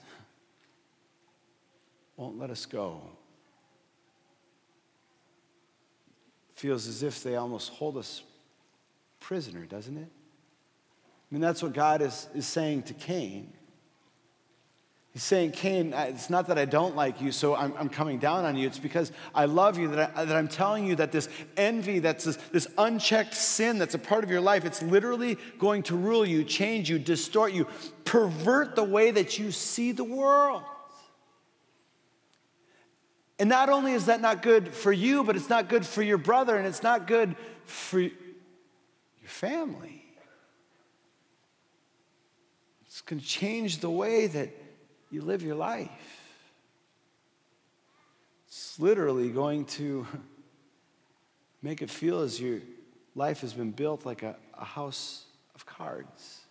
won't 2.17 2.39
let 2.39 2.49
us 2.49 2.65
go. 2.65 3.01
Feels 6.55 6.87
as 6.87 7.03
if 7.03 7.23
they 7.25 7.35
almost 7.35 7.71
hold 7.71 7.97
us 7.97 8.23
prisoner, 9.19 9.67
doesn't 9.67 9.99
it? 9.99 10.09
I 10.09 11.35
mean, 11.35 11.41
that's 11.43 11.61
what 11.61 11.73
God 11.73 12.03
is, 12.03 12.29
is 12.35 12.47
saying 12.47 12.85
to 12.85 12.95
Cain. 12.95 13.53
He's 15.17 15.23
saying, 15.23 15.53
Cain, 15.53 15.95
it's 15.95 16.29
not 16.29 16.49
that 16.49 16.59
I 16.59 16.67
don't 16.67 16.95
like 16.95 17.23
you, 17.23 17.33
so 17.33 17.57
I'm, 17.57 17.73
I'm 17.79 17.89
coming 17.89 18.19
down 18.19 18.45
on 18.45 18.55
you. 18.55 18.67
It's 18.67 18.79
because 18.79 19.13
I 19.35 19.47
love 19.47 19.79
you 19.79 19.89
that, 19.89 20.13
I, 20.15 20.27
that 20.27 20.37
I'm 20.37 20.47
telling 20.47 20.87
you 20.87 20.95
that 20.97 21.11
this 21.11 21.31
envy, 21.57 22.01
that's 22.01 22.25
this, 22.25 22.37
this 22.53 22.69
unchecked 22.77 23.33
sin 23.33 23.79
that's 23.79 23.95
a 23.95 23.99
part 23.99 24.25
of 24.25 24.31
your 24.31 24.43
life, 24.43 24.67
it's 24.67 24.83
literally 24.83 25.39
going 25.59 25.85
to 25.85 25.97
rule 25.97 26.27
you, 26.27 26.45
change 26.45 26.91
you, 26.91 26.99
distort 26.99 27.55
you, 27.55 27.67
pervert 28.05 28.77
the 28.77 28.85
way 28.85 29.11
that 29.11 29.39
you 29.39 29.53
see 29.53 29.91
the 29.91 30.05
world. 30.05 30.63
And 33.39 33.49
not 33.49 33.71
only 33.71 33.93
is 33.93 34.05
that 34.05 34.21
not 34.21 34.43
good 34.43 34.69
for 34.69 34.93
you, 34.93 35.25
but 35.25 35.35
it's 35.35 35.49
not 35.49 35.71
good 35.71 35.87
for 35.87 36.03
your 36.03 36.19
brother, 36.19 36.57
and 36.57 36.67
it's 36.67 36.83
not 36.83 37.07
good 37.07 37.37
for 37.65 38.01
your 38.01 38.11
family. 39.23 40.05
It's 42.85 43.01
going 43.01 43.19
to 43.19 43.27
change 43.27 43.79
the 43.79 43.89
way 43.89 44.27
that 44.27 44.66
you 45.11 45.23
live 45.23 45.43
your 45.43 45.55
life. 45.55 45.91
It's 48.49 48.79
literally 48.79 49.31
going 49.31 49.65
to 49.67 50.07
make 51.63 51.83
it 51.83 51.91
feel 51.91 52.21
as 52.21 52.41
your 52.41 52.61
life 53.15 53.41
has 53.41 53.53
been 53.53 53.71
built 53.71 54.07
like 54.07 54.23
a, 54.23 54.37
a 54.55 54.65
house 54.65 55.25
of 55.55 55.67
cards. 55.67 56.46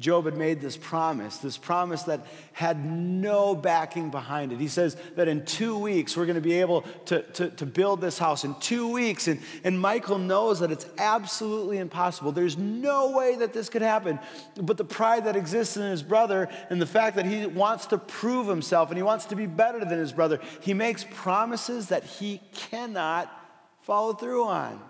Job 0.00 0.24
had 0.24 0.34
made 0.34 0.62
this 0.62 0.78
promise, 0.78 1.36
this 1.36 1.58
promise 1.58 2.04
that 2.04 2.26
had 2.54 2.82
no 2.82 3.54
backing 3.54 4.08
behind 4.08 4.50
it. 4.50 4.58
He 4.58 4.66
says 4.66 4.96
that 5.16 5.28
in 5.28 5.44
two 5.44 5.76
weeks 5.76 6.16
we're 6.16 6.24
going 6.24 6.36
to 6.36 6.40
be 6.40 6.54
able 6.62 6.82
to, 7.04 7.20
to, 7.20 7.50
to, 7.50 7.66
build 7.66 8.00
this 8.00 8.18
house. 8.18 8.42
In 8.42 8.54
two 8.60 8.88
weeks. 8.88 9.28
And, 9.28 9.42
and 9.62 9.78
Michael 9.78 10.16
knows 10.16 10.60
that 10.60 10.72
it's 10.72 10.86
absolutely 10.96 11.76
impossible. 11.76 12.32
There's 12.32 12.56
no 12.56 13.10
way 13.10 13.36
that 13.36 13.52
this 13.52 13.68
could 13.68 13.82
happen. 13.82 14.18
But 14.56 14.78
the 14.78 14.86
pride 14.86 15.26
that 15.26 15.36
exists 15.36 15.76
in 15.76 15.82
his 15.82 16.02
brother 16.02 16.48
and 16.70 16.80
the 16.80 16.86
fact 16.86 17.16
that 17.16 17.26
he 17.26 17.44
wants 17.44 17.84
to 17.88 17.98
prove 17.98 18.48
himself 18.48 18.88
and 18.88 18.96
he 18.96 19.02
wants 19.02 19.26
to 19.26 19.36
be 19.36 19.44
better 19.44 19.80
than 19.80 19.98
his 19.98 20.14
brother, 20.14 20.40
he 20.62 20.72
makes 20.72 21.04
promises 21.12 21.88
that 21.88 22.04
he 22.04 22.40
cannot 22.54 23.30
follow 23.82 24.14
through 24.14 24.46
on. 24.46 24.80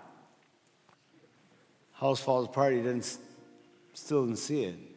House 1.91 2.21
falls 2.21 2.45
apart, 2.45 2.73
he 2.73 2.79
didn't, 2.79 3.17
still 3.93 4.25
didn't 4.25 4.39
see 4.39 4.63
it. 4.63 4.90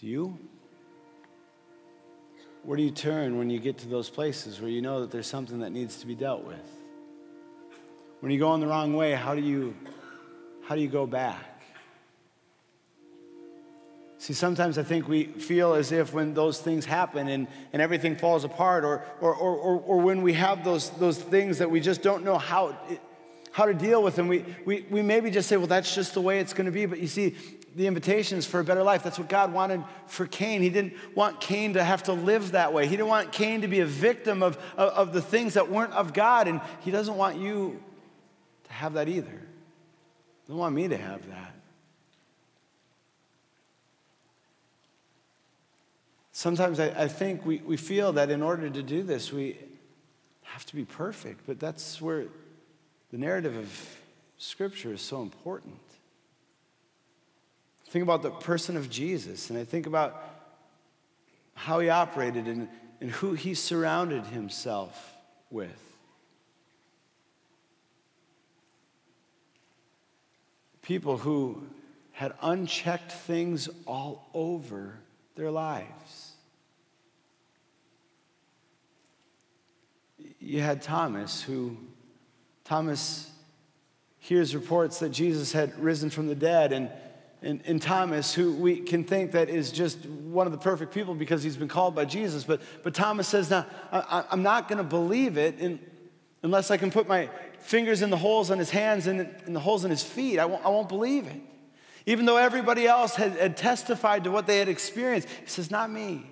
Do 0.00 0.06
you? 0.06 0.38
Where 2.62 2.76
do 2.76 2.82
you 2.82 2.90
turn 2.90 3.36
when 3.36 3.50
you 3.50 3.58
get 3.58 3.78
to 3.78 3.88
those 3.88 4.08
places 4.08 4.60
where 4.60 4.70
you 4.70 4.80
know 4.80 5.00
that 5.00 5.10
there's 5.10 5.26
something 5.26 5.60
that 5.60 5.70
needs 5.70 5.98
to 5.98 6.06
be 6.06 6.14
dealt 6.14 6.44
with? 6.44 6.56
When 8.20 8.32
you 8.32 8.38
go 8.38 8.54
in 8.54 8.60
the 8.60 8.66
wrong 8.66 8.94
way, 8.94 9.12
how 9.12 9.34
do 9.34 9.42
you 9.42 9.74
how 10.66 10.74
do 10.74 10.80
you 10.80 10.88
go 10.88 11.06
back? 11.06 11.50
See, 14.18 14.34
sometimes 14.34 14.78
I 14.78 14.82
think 14.82 15.08
we 15.08 15.24
feel 15.24 15.74
as 15.74 15.92
if 15.92 16.12
when 16.12 16.34
those 16.34 16.60
things 16.60 16.84
happen 16.84 17.26
and, 17.28 17.48
and 17.72 17.80
everything 17.80 18.16
falls 18.16 18.44
apart, 18.44 18.84
or, 18.84 19.04
or, 19.20 19.34
or, 19.34 19.80
or, 19.80 19.98
when 19.98 20.20
we 20.20 20.34
have 20.34 20.62
those, 20.62 20.90
those 20.90 21.16
things 21.16 21.56
that 21.56 21.70
we 21.70 21.80
just 21.80 22.02
don't 22.02 22.22
know 22.22 22.36
how, 22.36 22.78
how 23.50 23.64
to 23.64 23.72
deal 23.72 24.02
with 24.02 24.16
them, 24.16 24.28
we, 24.28 24.44
we, 24.66 24.84
we 24.90 25.00
maybe 25.00 25.30
just 25.30 25.48
say, 25.48 25.56
well, 25.56 25.66
that's 25.66 25.94
just 25.94 26.12
the 26.12 26.20
way 26.20 26.38
it's 26.38 26.52
going 26.52 26.66
to 26.66 26.70
be. 26.70 26.84
But 26.84 27.00
you 27.00 27.06
see, 27.06 27.34
the 27.74 27.86
invitations 27.86 28.46
for 28.46 28.60
a 28.60 28.64
better 28.64 28.82
life. 28.82 29.02
That's 29.02 29.18
what 29.18 29.28
God 29.28 29.52
wanted 29.52 29.84
for 30.06 30.26
Cain. 30.26 30.62
He 30.62 30.70
didn't 30.70 30.94
want 31.14 31.40
Cain 31.40 31.74
to 31.74 31.84
have 31.84 32.04
to 32.04 32.12
live 32.12 32.52
that 32.52 32.72
way. 32.72 32.86
He 32.86 32.96
didn't 32.96 33.08
want 33.08 33.32
Cain 33.32 33.60
to 33.62 33.68
be 33.68 33.80
a 33.80 33.86
victim 33.86 34.42
of, 34.42 34.56
of, 34.76 34.90
of 34.90 35.12
the 35.12 35.22
things 35.22 35.54
that 35.54 35.70
weren't 35.70 35.92
of 35.92 36.12
God. 36.12 36.48
And 36.48 36.60
He 36.80 36.90
doesn't 36.90 37.16
want 37.16 37.38
you 37.38 37.82
to 38.64 38.72
have 38.72 38.94
that 38.94 39.08
either. 39.08 39.30
He 39.30 40.46
doesn't 40.46 40.58
want 40.58 40.74
me 40.74 40.88
to 40.88 40.96
have 40.96 41.28
that. 41.28 41.54
Sometimes 46.32 46.80
I, 46.80 46.86
I 46.86 47.08
think 47.08 47.44
we, 47.44 47.58
we 47.58 47.76
feel 47.76 48.12
that 48.12 48.30
in 48.30 48.42
order 48.42 48.70
to 48.70 48.82
do 48.82 49.02
this, 49.02 49.32
we 49.32 49.58
have 50.42 50.64
to 50.66 50.74
be 50.74 50.84
perfect, 50.84 51.40
but 51.46 51.60
that's 51.60 52.00
where 52.00 52.24
the 53.12 53.18
narrative 53.18 53.56
of 53.56 53.96
Scripture 54.38 54.92
is 54.94 55.02
so 55.02 55.22
important 55.22 55.78
think 57.90 58.04
about 58.04 58.22
the 58.22 58.30
person 58.30 58.76
of 58.76 58.88
Jesus, 58.88 59.50
and 59.50 59.58
I 59.58 59.64
think 59.64 59.86
about 59.86 60.22
how 61.54 61.80
he 61.80 61.90
operated 61.90 62.46
and, 62.46 62.68
and 63.00 63.10
who 63.10 63.32
he 63.32 63.52
surrounded 63.54 64.24
himself 64.26 65.12
with. 65.50 65.68
People 70.82 71.18
who 71.18 71.64
had 72.12 72.32
unchecked 72.40 73.10
things 73.10 73.68
all 73.86 74.28
over 74.34 74.94
their 75.34 75.50
lives. 75.50 76.32
You 80.38 80.60
had 80.60 80.80
Thomas, 80.80 81.42
who, 81.42 81.76
Thomas 82.62 83.28
hears 84.20 84.54
reports 84.54 85.00
that 85.00 85.08
Jesus 85.08 85.52
had 85.52 85.76
risen 85.82 86.08
from 86.08 86.28
the 86.28 86.36
dead, 86.36 86.72
and 86.72 86.88
and, 87.42 87.80
Thomas, 87.80 88.34
who 88.34 88.52
we 88.52 88.80
can 88.80 89.02
think 89.02 89.32
that 89.32 89.48
is 89.48 89.72
just 89.72 90.04
one 90.06 90.46
of 90.46 90.52
the 90.52 90.58
perfect 90.58 90.92
people 90.92 91.14
because 91.14 91.42
he's 91.42 91.56
been 91.56 91.68
called 91.68 91.94
by 91.94 92.04
Jesus. 92.04 92.44
But, 92.44 92.60
but 92.82 92.92
Thomas 92.92 93.28
says, 93.28 93.48
Now, 93.48 93.66
I, 93.90 94.24
am 94.30 94.42
not 94.42 94.68
going 94.68 94.76
to 94.76 94.84
believe 94.84 95.38
it 95.38 95.58
in, 95.58 95.80
unless 96.42 96.70
I 96.70 96.76
can 96.76 96.90
put 96.90 97.08
my 97.08 97.30
fingers 97.60 98.02
in 98.02 98.10
the 98.10 98.16
holes 98.16 98.50
on 98.50 98.58
his 98.58 98.70
hands 98.70 99.06
and 99.06 99.34
in 99.46 99.54
the 99.54 99.60
holes 99.60 99.84
in 99.84 99.90
his 99.90 100.02
feet. 100.02 100.38
I 100.38 100.44
won't, 100.44 100.64
I 100.64 100.68
won't 100.68 100.88
believe 100.88 101.26
it. 101.26 101.40
Even 102.04 102.26
though 102.26 102.36
everybody 102.36 102.86
else 102.86 103.14
had, 103.14 103.32
had 103.32 103.56
testified 103.56 104.24
to 104.24 104.30
what 104.30 104.46
they 104.46 104.58
had 104.58 104.68
experienced, 104.68 105.28
he 105.28 105.46
says, 105.46 105.70
Not 105.70 105.90
me. 105.90 106.26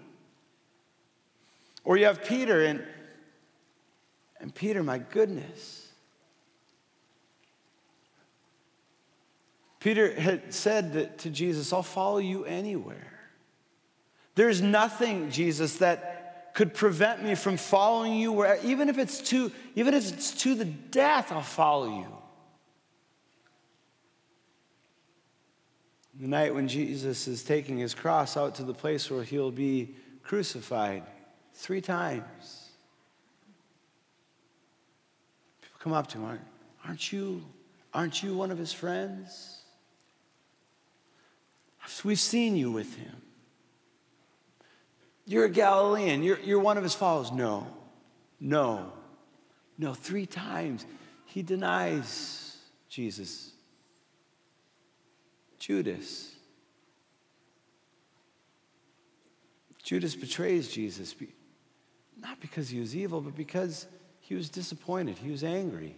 Or 1.85 1.97
you 1.97 2.05
have 2.05 2.23
Peter, 2.23 2.65
and, 2.65 2.85
and 4.41 4.55
Peter, 4.55 4.83
my 4.83 4.99
goodness. 4.99 5.78
Peter 9.81 10.13
had 10.19 10.53
said 10.53 11.19
to 11.19 11.31
Jesus, 11.31 11.73
I'll 11.73 11.83
follow 11.83 12.19
you 12.19 12.45
anywhere. 12.45 13.13
There's 14.35 14.61
nothing, 14.61 15.31
Jesus, 15.31 15.79
that 15.79 16.55
could 16.55 16.75
prevent 16.75 17.23
me 17.23 17.37
from 17.37 17.57
following 17.57 18.15
you 18.15 18.33
where 18.33 18.59
even 18.65 18.89
if 18.89 18.99
it's 18.99 19.21
to 19.31 19.53
even 19.77 19.95
if 19.95 20.13
it's 20.13 20.33
to 20.43 20.57
the 20.57 20.65
death, 20.65 21.31
I'll 21.31 21.43
follow 21.43 21.99
you. 22.01 22.07
The 26.21 26.27
night 26.27 26.53
when 26.53 26.67
Jesus 26.67 27.29
is 27.29 27.45
taking 27.45 27.79
his 27.79 27.95
cross 27.95 28.37
out 28.37 28.57
to 28.57 28.65
the 28.65 28.75
place 28.75 29.09
where 29.09 29.23
he'll 29.23 29.53
be 29.53 29.95
crucified 30.25 31.05
three 31.55 31.81
times. 31.81 32.71
People 35.63 35.79
come 35.79 35.93
up 35.93 36.09
to 36.09 36.19
him, 36.19 36.41
aren't 36.85 37.13
you, 37.13 37.45
aren't 37.95 38.21
you 38.21 38.35
one 38.35 38.51
of 38.51 38.59
his 38.59 38.73
friends? 38.73 39.58
We've 42.05 42.19
seen 42.19 42.57
you 42.57 42.71
with 42.71 42.97
him. 42.97 43.23
You're 45.27 45.45
a 45.45 45.51
Galilean. 45.51 46.23
You're, 46.23 46.39
you're 46.41 46.61
one 46.61 46.77
of 46.77 46.83
his 46.83 46.95
followers. 46.95 47.33
No, 47.33 47.67
no, 48.41 48.93
no. 49.77 49.95
Three 49.95 50.27
times 50.27 50.87
he 51.27 51.43
denies 51.43 52.57
Jesus. 52.89 53.53
Judas. 55.59 56.35
Judas 59.83 60.15
betrays 60.15 60.69
Jesus, 60.69 61.15
not 62.21 62.41
because 62.41 62.69
he 62.69 62.79
was 62.79 62.95
evil, 62.95 63.21
but 63.21 63.35
because 63.35 63.87
he 64.21 64.35
was 64.35 64.51
disappointed. 64.51 65.17
He 65.17 65.31
was 65.31 65.43
angry. 65.43 65.97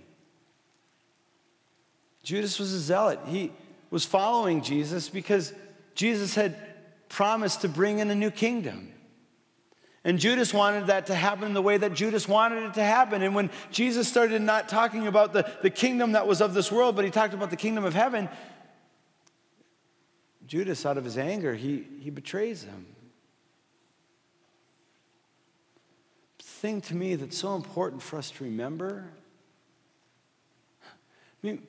Judas 2.22 2.59
was 2.59 2.72
a 2.72 2.79
zealot. 2.79 3.18
He 3.26 3.53
was 3.90 4.05
following 4.05 4.62
Jesus 4.62 5.09
because 5.09 5.53
Jesus 6.00 6.34
had 6.34 6.56
promised 7.10 7.60
to 7.60 7.68
bring 7.68 7.98
in 7.98 8.08
a 8.08 8.14
new 8.14 8.30
kingdom. 8.30 8.90
And 10.02 10.18
Judas 10.18 10.54
wanted 10.54 10.86
that 10.86 11.08
to 11.08 11.14
happen 11.14 11.52
the 11.52 11.60
way 11.60 11.76
that 11.76 11.92
Judas 11.92 12.26
wanted 12.26 12.62
it 12.62 12.72
to 12.74 12.82
happen. 12.82 13.20
And 13.20 13.34
when 13.34 13.50
Jesus 13.70 14.08
started 14.08 14.40
not 14.40 14.66
talking 14.66 15.06
about 15.06 15.34
the, 15.34 15.46
the 15.60 15.68
kingdom 15.68 16.12
that 16.12 16.26
was 16.26 16.40
of 16.40 16.54
this 16.54 16.72
world, 16.72 16.96
but 16.96 17.04
he 17.04 17.10
talked 17.10 17.34
about 17.34 17.50
the 17.50 17.56
kingdom 17.56 17.84
of 17.84 17.92
heaven, 17.92 18.30
Judas, 20.46 20.86
out 20.86 20.96
of 20.96 21.04
his 21.04 21.18
anger, 21.18 21.54
he, 21.54 21.84
he 22.00 22.08
betrays 22.08 22.62
him. 22.62 22.86
The 26.38 26.44
thing 26.44 26.80
to 26.80 26.94
me 26.94 27.14
that's 27.14 27.36
so 27.36 27.56
important 27.56 28.00
for 28.00 28.16
us 28.16 28.30
to 28.30 28.44
remember 28.44 29.04
I 30.82 31.46
mean, 31.46 31.62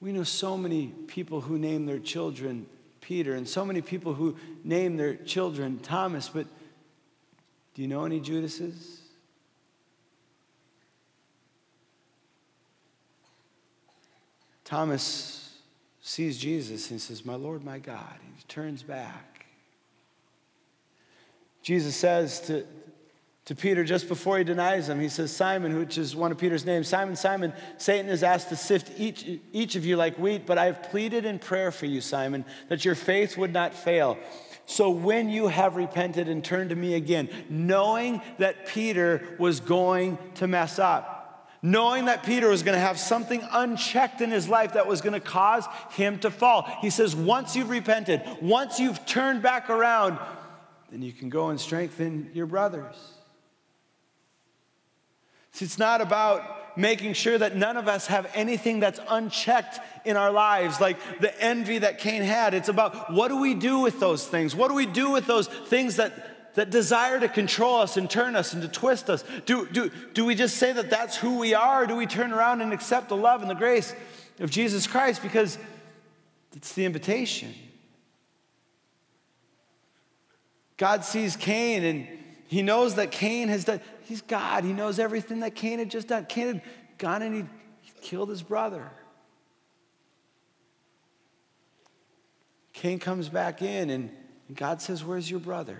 we 0.00 0.10
know 0.12 0.24
so 0.24 0.56
many 0.56 0.88
people 1.06 1.40
who 1.40 1.56
name 1.56 1.86
their 1.86 2.00
children 2.00 2.66
Peter, 3.08 3.34
and 3.34 3.48
so 3.48 3.64
many 3.64 3.80
people 3.80 4.12
who 4.12 4.36
name 4.62 4.98
their 4.98 5.14
children 5.14 5.78
Thomas, 5.78 6.28
but 6.28 6.46
do 7.72 7.80
you 7.80 7.88
know 7.88 8.04
any 8.04 8.20
Judases? 8.20 9.00
Thomas 14.62 15.56
sees 16.02 16.36
Jesus 16.36 16.90
and 16.90 17.00
says, 17.00 17.24
My 17.24 17.34
Lord, 17.34 17.64
my 17.64 17.78
God. 17.78 18.18
He 18.36 18.42
turns 18.42 18.82
back. 18.82 19.46
Jesus 21.62 21.96
says 21.96 22.40
to, 22.42 22.66
to 23.48 23.54
Peter 23.54 23.82
just 23.82 24.08
before 24.08 24.36
he 24.36 24.44
denies 24.44 24.90
him. 24.90 25.00
He 25.00 25.08
says, 25.08 25.34
Simon, 25.34 25.78
which 25.78 25.96
is 25.96 26.14
one 26.14 26.30
of 26.30 26.36
Peter's 26.36 26.66
names, 26.66 26.86
Simon, 26.86 27.16
Simon, 27.16 27.54
Satan 27.78 28.08
has 28.08 28.22
asked 28.22 28.50
to 28.50 28.56
sift 28.56 28.92
each, 29.00 29.26
each 29.54 29.74
of 29.74 29.86
you 29.86 29.96
like 29.96 30.18
wheat, 30.18 30.44
but 30.44 30.58
I 30.58 30.66
have 30.66 30.82
pleaded 30.82 31.24
in 31.24 31.38
prayer 31.38 31.72
for 31.72 31.86
you, 31.86 32.02
Simon, 32.02 32.44
that 32.68 32.84
your 32.84 32.94
faith 32.94 33.38
would 33.38 33.54
not 33.54 33.72
fail. 33.72 34.18
So 34.66 34.90
when 34.90 35.30
you 35.30 35.48
have 35.48 35.76
repented 35.76 36.28
and 36.28 36.44
turned 36.44 36.68
to 36.70 36.76
me 36.76 36.92
again, 36.92 37.30
knowing 37.48 38.20
that 38.36 38.66
Peter 38.66 39.26
was 39.38 39.60
going 39.60 40.18
to 40.34 40.46
mess 40.46 40.78
up, 40.78 41.48
knowing 41.62 42.04
that 42.04 42.24
Peter 42.24 42.50
was 42.50 42.62
going 42.62 42.76
to 42.76 42.84
have 42.84 42.98
something 42.98 43.42
unchecked 43.50 44.20
in 44.20 44.30
his 44.30 44.46
life 44.46 44.74
that 44.74 44.86
was 44.86 45.00
going 45.00 45.14
to 45.14 45.20
cause 45.20 45.64
him 45.92 46.18
to 46.18 46.30
fall, 46.30 46.68
he 46.82 46.90
says, 46.90 47.16
once 47.16 47.56
you've 47.56 47.70
repented, 47.70 48.20
once 48.42 48.78
you've 48.78 49.06
turned 49.06 49.40
back 49.40 49.70
around, 49.70 50.18
then 50.90 51.00
you 51.00 51.14
can 51.14 51.30
go 51.30 51.48
and 51.48 51.58
strengthen 51.58 52.30
your 52.34 52.44
brothers. 52.44 53.14
See, 55.58 55.64
it's 55.64 55.76
not 55.76 56.00
about 56.00 56.78
making 56.78 57.14
sure 57.14 57.36
that 57.36 57.56
none 57.56 57.76
of 57.76 57.88
us 57.88 58.06
have 58.06 58.30
anything 58.32 58.78
that's 58.78 59.00
unchecked 59.08 59.80
in 60.04 60.16
our 60.16 60.30
lives, 60.30 60.80
like 60.80 60.98
the 61.18 61.42
envy 61.42 61.78
that 61.78 61.98
Cain 61.98 62.22
had. 62.22 62.54
It's 62.54 62.68
about 62.68 63.12
what 63.12 63.26
do 63.26 63.40
we 63.40 63.54
do 63.54 63.80
with 63.80 63.98
those 63.98 64.24
things? 64.24 64.54
What 64.54 64.68
do 64.68 64.74
we 64.74 64.86
do 64.86 65.10
with 65.10 65.26
those 65.26 65.48
things 65.48 65.96
that, 65.96 66.54
that 66.54 66.70
desire 66.70 67.18
to 67.18 67.28
control 67.28 67.80
us 67.80 67.96
and 67.96 68.08
turn 68.08 68.36
us 68.36 68.52
and 68.52 68.62
to 68.62 68.68
twist 68.68 69.10
us? 69.10 69.24
Do, 69.46 69.66
do, 69.66 69.90
do 70.14 70.24
we 70.24 70.36
just 70.36 70.58
say 70.58 70.70
that 70.70 70.90
that's 70.90 71.16
who 71.16 71.38
we 71.40 71.54
are, 71.54 71.82
or 71.82 71.86
do 71.88 71.96
we 71.96 72.06
turn 72.06 72.30
around 72.32 72.60
and 72.60 72.72
accept 72.72 73.08
the 73.08 73.16
love 73.16 73.40
and 73.40 73.50
the 73.50 73.56
grace 73.56 73.92
of 74.38 74.52
Jesus 74.52 74.86
Christ? 74.86 75.22
Because 75.22 75.58
it's 76.54 76.72
the 76.74 76.84
invitation. 76.84 77.52
God 80.76 81.04
sees 81.04 81.34
Cain 81.34 81.82
and 81.82 82.17
he 82.48 82.62
knows 82.62 82.94
that 82.94 83.10
Cain 83.10 83.48
has 83.48 83.64
done, 83.64 83.80
he's 84.04 84.22
God. 84.22 84.64
He 84.64 84.72
knows 84.72 84.98
everything 84.98 85.40
that 85.40 85.54
Cain 85.54 85.78
had 85.78 85.90
just 85.90 86.08
done. 86.08 86.24
Cain 86.24 86.46
had 86.46 86.62
gone 86.96 87.20
and 87.20 87.34
he 87.34 87.44
killed 88.00 88.30
his 88.30 88.42
brother. 88.42 88.90
Cain 92.72 92.98
comes 92.98 93.28
back 93.28 93.60
in 93.60 93.90
and 93.90 94.10
God 94.54 94.80
says, 94.80 95.04
Where's 95.04 95.30
your 95.30 95.40
brother? 95.40 95.76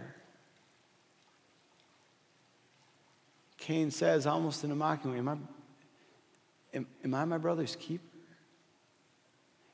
Cain 3.56 3.90
says, 3.90 4.26
almost 4.26 4.62
in 4.62 4.70
a 4.70 4.74
mocking 4.74 5.12
way, 5.12 5.18
Am 5.18 5.28
I, 5.28 5.36
am, 6.74 6.86
am 7.02 7.14
I 7.14 7.24
my 7.24 7.38
brother's 7.38 7.76
keeper? 7.76 8.04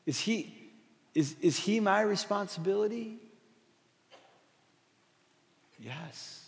Is 0.07 0.20
he, 0.20 0.70
is, 1.12 1.35
is 1.40 1.57
he 1.57 1.80
my 1.80 2.02
responsibility? 2.02 3.18
Yes. 5.80 6.43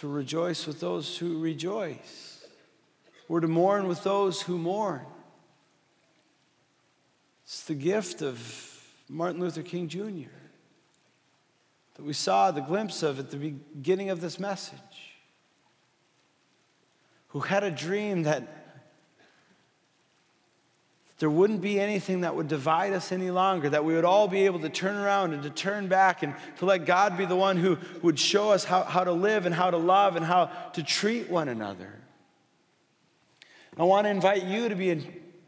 To 0.00 0.08
rejoice 0.08 0.66
with 0.66 0.80
those 0.80 1.18
who 1.18 1.38
rejoice. 1.40 2.46
We're 3.28 3.40
to 3.40 3.48
mourn 3.48 3.86
with 3.86 4.02
those 4.02 4.40
who 4.40 4.56
mourn. 4.56 5.04
It's 7.44 7.64
the 7.64 7.74
gift 7.74 8.22
of 8.22 8.82
Martin 9.10 9.42
Luther 9.42 9.62
King 9.62 9.88
Jr. 9.88 10.30
that 11.96 12.02
we 12.02 12.14
saw 12.14 12.50
the 12.50 12.62
glimpse 12.62 13.02
of 13.02 13.18
at 13.18 13.30
the 13.30 13.36
beginning 13.36 14.08
of 14.08 14.22
this 14.22 14.40
message, 14.40 14.78
who 17.28 17.40
had 17.40 17.62
a 17.62 17.70
dream 17.70 18.22
that 18.22 18.59
there 21.20 21.28
wouldn't 21.28 21.60
be 21.60 21.78
anything 21.78 22.22
that 22.22 22.34
would 22.34 22.48
divide 22.48 22.94
us 22.94 23.12
any 23.12 23.30
longer, 23.30 23.68
that 23.68 23.84
we 23.84 23.94
would 23.94 24.06
all 24.06 24.26
be 24.26 24.46
able 24.46 24.58
to 24.60 24.70
turn 24.70 24.96
around 24.96 25.34
and 25.34 25.42
to 25.42 25.50
turn 25.50 25.86
back 25.86 26.22
and 26.22 26.34
to 26.58 26.64
let 26.64 26.86
God 26.86 27.18
be 27.18 27.26
the 27.26 27.36
one 27.36 27.58
who 27.58 27.76
would 28.00 28.18
show 28.18 28.50
us 28.50 28.64
how, 28.64 28.84
how 28.84 29.04
to 29.04 29.12
live 29.12 29.44
and 29.44 29.54
how 29.54 29.70
to 29.70 29.76
love 29.76 30.16
and 30.16 30.24
how 30.24 30.46
to 30.72 30.82
treat 30.82 31.28
one 31.28 31.48
another. 31.48 31.92
I 33.76 33.84
want 33.84 34.06
to 34.06 34.10
invite 34.10 34.44
you 34.44 34.70
to 34.70 34.74
be 34.74 34.90
a 34.92 34.96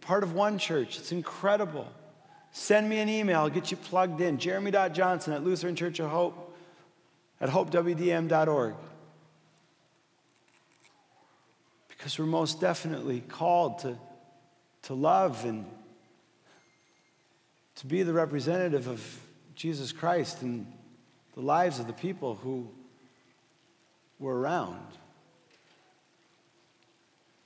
part 0.02 0.22
of 0.22 0.34
one 0.34 0.58
church. 0.58 0.98
It's 0.98 1.10
incredible. 1.10 1.90
Send 2.52 2.86
me 2.86 2.98
an 2.98 3.08
email, 3.08 3.40
I'll 3.40 3.48
get 3.48 3.70
you 3.70 3.78
plugged 3.78 4.20
in. 4.20 4.36
Jeremy.johnson 4.36 5.32
at 5.32 5.42
Lutheran 5.42 5.74
Church 5.74 6.00
of 6.00 6.10
Hope 6.10 6.54
at 7.40 7.48
hopewdm.org. 7.48 8.74
Because 11.88 12.18
we're 12.18 12.26
most 12.26 12.60
definitely 12.60 13.22
called 13.22 13.78
to 13.80 13.96
to 14.82 14.94
love 14.94 15.44
and 15.44 15.64
to 17.76 17.86
be 17.86 18.02
the 18.02 18.12
representative 18.12 18.86
of 18.88 19.20
Jesus 19.54 19.92
Christ 19.92 20.42
in 20.42 20.66
the 21.34 21.40
lives 21.40 21.78
of 21.78 21.86
the 21.86 21.92
people 21.92 22.34
who 22.36 22.68
were 24.18 24.38
around. 24.38 24.86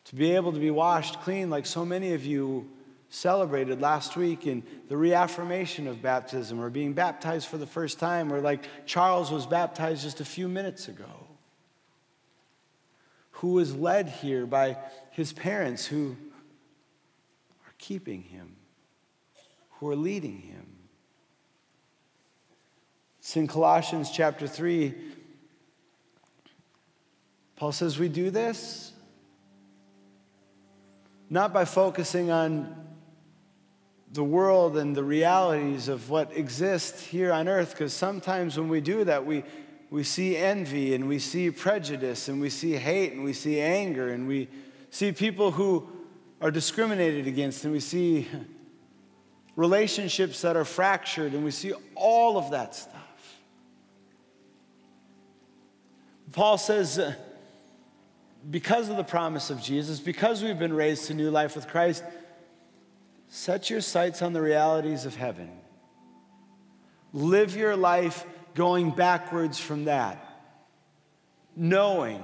To 0.07 0.15
be 0.15 0.33
able 0.33 0.53
to 0.53 0.59
be 0.59 0.71
washed 0.71 1.21
clean, 1.21 1.51
like 1.51 1.67
so 1.67 1.85
many 1.85 2.15
of 2.15 2.25
you 2.25 2.69
celebrated 3.09 3.81
last 3.81 4.17
week 4.17 4.47
in 4.47 4.63
the 4.89 4.97
reaffirmation 4.97 5.87
of 5.87 6.03
baptism 6.03 6.61
or 6.61 6.71
being 6.71 6.93
baptized 6.93 7.49
for 7.49 7.57
the 7.57 7.67
first 7.67 7.99
time, 7.99 8.33
or 8.33 8.41
like 8.41 8.65
Charles 8.87 9.31
was 9.31 9.47
baptized 9.47 10.03
just 10.03 10.21
a 10.21 10.25
few 10.25 10.49
minutes 10.49 10.89
ago, 10.89 11.27
who 13.33 13.53
was 13.53 13.75
led 13.75 14.09
here 14.09 14.47
by 14.47 14.77
his 15.11 15.33
parents 15.33 15.87
who 15.87 16.17
keeping 17.87 18.23
him, 18.23 18.57
who 19.79 19.89
are 19.89 19.95
leading 19.95 20.39
him. 20.39 20.67
It's 23.21 23.37
in 23.37 23.47
Colossians 23.47 24.11
chapter 24.11 24.49
3. 24.49 24.93
Paul 27.55 27.71
says, 27.71 27.97
We 27.97 28.09
do 28.09 28.31
this 28.31 28.93
not 31.31 31.53
by 31.53 31.65
focusing 31.65 32.31
on 32.31 32.75
the 34.13 34.25
world 34.25 34.77
and 34.77 34.97
the 34.97 35.05
realities 35.05 35.87
of 35.87 36.11
what 36.11 36.37
exists 36.37 37.05
here 37.05 37.33
on 37.33 37.47
earth, 37.47 37.71
because 37.71 37.93
sometimes 37.93 38.59
when 38.59 38.69
we 38.69 38.81
do 38.81 39.05
that, 39.05 39.25
we, 39.25 39.45
we 39.91 40.03
see 40.03 40.37
envy 40.37 40.93
and 40.95 41.07
we 41.07 41.21
see 41.21 41.53
prejudice 41.53 42.27
and 42.29 42.41
we 42.41 42.51
see 42.51 42.73
hate 42.73 43.13
and 43.13 43.23
we 43.23 43.33
see 43.33 43.61
anger 43.61 44.09
and 44.09 44.27
we 44.27 44.49
see 44.91 45.13
people 45.13 45.53
who 45.53 45.96
are 46.41 46.51
discriminated 46.51 47.27
against 47.27 47.65
and 47.65 47.73
we 47.73 47.81
see 47.81 48.29
relationships 49.55 50.43
that 50.43 50.57
are 50.57 50.65
fractured 50.65 51.33
and 51.33 51.45
we 51.45 51.51
see 51.51 51.73
all 51.95 52.37
of 52.37 52.51
that 52.51 52.75
stuff. 52.75 52.93
Paul 56.33 56.59
says, 56.59 56.99
uh, 56.99 57.15
because 58.51 58.89
of 58.89 58.97
the 58.97 59.05
promise 59.05 59.51
of 59.51 59.63
Jesus, 59.63 59.99
because 59.99 60.43
we've 60.43 60.59
been 60.59 60.75
raised 60.75 61.07
to 61.07 61.15
new 61.15 61.31
life 61.31 61.57
with 61.57 61.67
Christ, 61.67 62.05
set 63.29 63.71
your 63.71 63.81
sights 63.81 64.23
on 64.23 64.35
the 64.35 64.43
realities 64.43 65.07
of 65.07 65.17
heaven. 65.17 65.51
Live 67.13 67.57
your 67.57 67.77
life 67.77 68.27
going 68.55 68.91
backwards 68.91 69.59
from 69.59 69.87
that. 69.87 70.23
Knowing, 71.57 72.23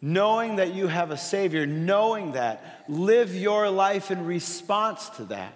knowing 0.00 0.56
that 0.56 0.74
you 0.74 0.88
have 0.88 1.10
a 1.10 1.16
Savior, 1.16 1.66
knowing 1.66 2.32
that, 2.32 2.84
live 2.88 3.34
your 3.34 3.70
life 3.70 4.10
in 4.10 4.24
response 4.24 5.08
to 5.10 5.24
that. 5.24 5.54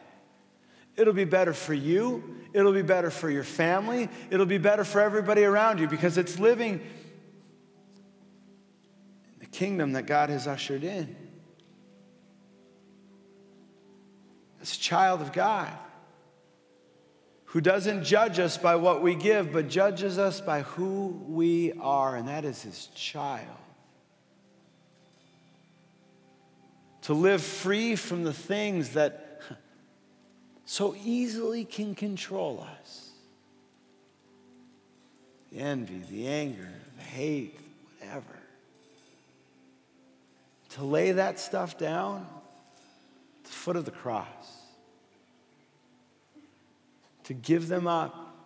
It'll 0.96 1.12
be 1.14 1.24
better 1.24 1.52
for 1.52 1.74
you, 1.74 2.36
it'll 2.52 2.72
be 2.72 2.82
better 2.82 3.10
for 3.10 3.30
your 3.30 3.44
family, 3.44 4.08
it'll 4.30 4.46
be 4.46 4.58
better 4.58 4.84
for 4.84 5.00
everybody 5.00 5.44
around 5.44 5.78
you 5.78 5.88
because 5.88 6.18
it's 6.18 6.38
living 6.38 6.74
in 9.32 9.38
the 9.38 9.46
kingdom 9.46 9.92
that 9.92 10.06
God 10.06 10.30
has 10.30 10.46
ushered 10.46 10.84
in. 10.84 11.16
As 14.60 14.74
a 14.74 14.78
child 14.78 15.22
of 15.22 15.32
God 15.32 15.70
who 17.46 17.60
doesn't 17.60 18.04
judge 18.04 18.38
us 18.38 18.56
by 18.56 18.76
what 18.76 19.02
we 19.02 19.14
give, 19.14 19.52
but 19.52 19.68
judges 19.68 20.18
us 20.18 20.40
by 20.40 20.62
who 20.62 21.20
we 21.26 21.72
are, 21.80 22.14
and 22.14 22.28
that 22.28 22.44
is 22.44 22.62
his 22.62 22.86
child. 22.94 23.48
To 27.10 27.14
live 27.14 27.42
free 27.42 27.96
from 27.96 28.22
the 28.22 28.32
things 28.32 28.90
that 28.90 29.40
so 30.64 30.94
easily 31.02 31.64
can 31.64 31.96
control 31.96 32.64
us 32.78 33.10
the 35.50 35.58
envy, 35.58 36.04
the 36.08 36.28
anger, 36.28 36.70
the 36.98 37.02
hate, 37.02 37.58
whatever. 37.98 38.38
To 40.74 40.84
lay 40.84 41.10
that 41.10 41.40
stuff 41.40 41.76
down 41.76 42.28
at 43.38 43.44
the 43.44 43.50
foot 43.50 43.74
of 43.74 43.86
the 43.86 43.90
cross 43.90 44.60
to 47.24 47.34
give 47.34 47.66
them 47.66 47.88
up. 47.88 48.36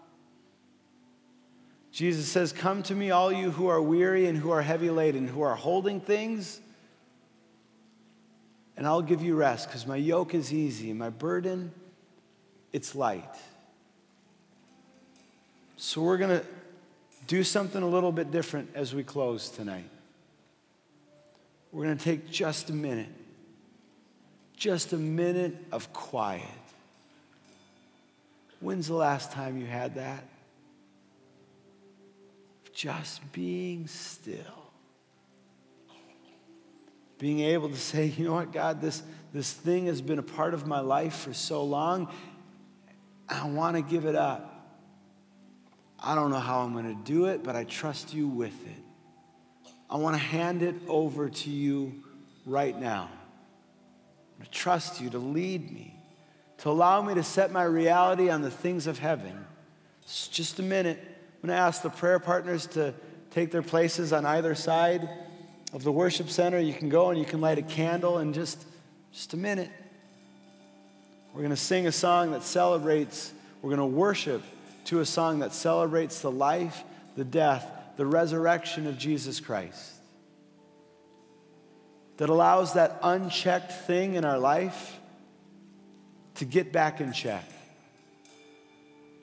Jesus 1.93 2.29
says, 2.29 2.51
Come 2.51 2.83
to 2.85 2.95
me, 2.95 3.11
all 3.11 3.31
you 3.31 3.51
who 3.51 3.67
are 3.67 3.83
weary 3.83 4.25
and 4.25 4.39
who 4.39 4.51
are 4.51 4.63
heavy 4.63 4.89
laden, 4.89 5.29
who 5.29 5.43
are 5.43 5.55
holding 5.55 6.01
things, 6.01 6.63
and 8.77 8.87
I'll 8.87 9.03
give 9.03 9.23
you 9.23 9.35
rest, 9.35 9.69
because 9.69 9.87
my 9.87 9.97
yoke 9.97 10.35
is 10.35 10.53
easy 10.53 10.91
and 10.91 10.99
my 10.99 11.11
burden, 11.11 11.73
it's 12.73 12.95
light. 12.95 13.37
So 15.77 16.03
we're 16.03 16.19
going 16.19 16.41
to 16.41 16.47
do 17.27 17.45
something 17.45 17.83
a 17.83 17.89
little 17.89 18.13
bit 18.13 18.31
different 18.31 18.71
as 18.75 18.95
we 18.95 19.05
close 19.05 19.49
tonight. 19.49 19.89
We're 21.73 21.85
going 21.85 21.99
to 21.99 22.05
take 22.05 22.31
just 22.31 22.71
a 22.71 22.73
minute, 22.73 23.13
just 24.57 24.93
a 24.93 24.97
minute 24.97 25.57
of 25.73 25.93
quiet. 25.93 26.43
When's 28.61 28.89
the 28.89 28.95
last 28.95 29.33
time 29.33 29.59
you 29.59 29.67
had 29.67 29.97
that? 29.97 30.25
Just 32.73 33.21
being 33.33 33.87
still. 33.87 34.64
Being 37.19 37.41
able 37.41 37.69
to 37.69 37.77
say, 37.77 38.07
you 38.07 38.25
know 38.25 38.35
what, 38.35 38.53
God, 38.53 38.81
this, 38.81 39.03
this 39.33 39.53
thing 39.53 39.87
has 39.87 40.01
been 40.01 40.19
a 40.19 40.23
part 40.23 40.55
of 40.55 40.67
my 40.67 40.81
life 40.81 41.17
for 41.17 41.33
so 41.33 41.65
long. 41.65 42.13
I 43.29 43.47
want 43.49 43.77
to 43.77 43.83
give 43.83 44.05
it 44.05 44.15
up. 44.15 44.51
I 45.99 46.15
don't 46.15 46.31
know 46.31 46.39
how 46.39 46.61
I'm 46.61 46.73
going 46.73 46.95
to 46.95 47.03
do 47.13 47.27
it, 47.27 47.43
but 47.43 47.57
I 47.57 47.65
trust 47.65 48.13
you 48.13 48.29
with 48.29 48.67
it. 48.67 48.83
I 49.89 49.97
want 49.97 50.17
to 50.17 50.23
hand 50.23 50.63
it 50.63 50.75
over 50.89 51.31
to 51.31 51.51
you 51.51 52.03
right 52.45 52.79
now. 52.79 53.11
I 54.41 54.45
trust 54.47 55.01
you 55.01 55.09
to 55.11 55.19
lead 55.19 55.73
me 55.73 55.95
to 56.59 56.71
allow 56.71 57.03
me 57.03 57.15
to 57.15 57.23
set 57.23 57.53
my 57.53 57.63
reality 57.63 58.31
on 58.31 58.41
the 58.41 58.51
things 58.51 58.87
of 58.87 58.99
heaven. 58.99 59.45
It's 60.03 60.29
just 60.29 60.59
a 60.59 60.63
minute. 60.63 60.99
I'm 60.99 61.49
going 61.49 61.55
to 61.55 61.63
ask 61.63 61.83
the 61.83 61.91
prayer 61.91 62.19
partners 62.19 62.67
to 62.69 62.95
take 63.31 63.51
their 63.51 63.63
places 63.63 64.15
on 64.15 64.25
either 64.25 64.55
side 64.55 65.07
of 65.75 65.83
the 65.83 65.93
worship 65.93 66.31
center. 66.31 66.59
You 66.59 66.73
can 66.73 66.89
go 66.89 67.11
and 67.11 67.19
you 67.19 67.27
can 67.27 67.43
light 67.43 67.59
a 67.59 67.63
candle 67.63 68.21
in 68.21 68.33
just, 68.33 68.65
just 69.13 69.35
a 69.35 69.37
minute. 69.37 69.71
We're 71.35 71.41
going 71.41 71.51
to 71.51 71.57
sing 71.57 71.89
a 71.89 71.93
song 71.93 72.31
that 72.31 72.45
celebrates, 72.45 73.33
we're 73.61 73.75
going 73.75 73.91
to 73.91 73.97
worship 73.97 74.43
to 74.87 75.01
a 75.01 75.05
song 75.05 75.41
that 75.41 75.53
celebrates 75.53 76.21
the 76.21 76.31
life, 76.31 76.85
the 77.17 77.25
death, 77.25 77.67
the 77.97 78.07
resurrection 78.07 78.87
of 78.87 78.97
Jesus 78.97 79.41
Christ. 79.41 79.93
That 82.19 82.29
allows 82.29 82.75
that 82.75 83.01
unchecked 83.03 83.73
thing 83.73 84.15
in 84.15 84.25
our 84.25 84.39
life 84.39 85.01
to 86.37 86.45
get 86.45 86.73
back 86.73 87.01
in 87.01 87.13
check, 87.13 87.45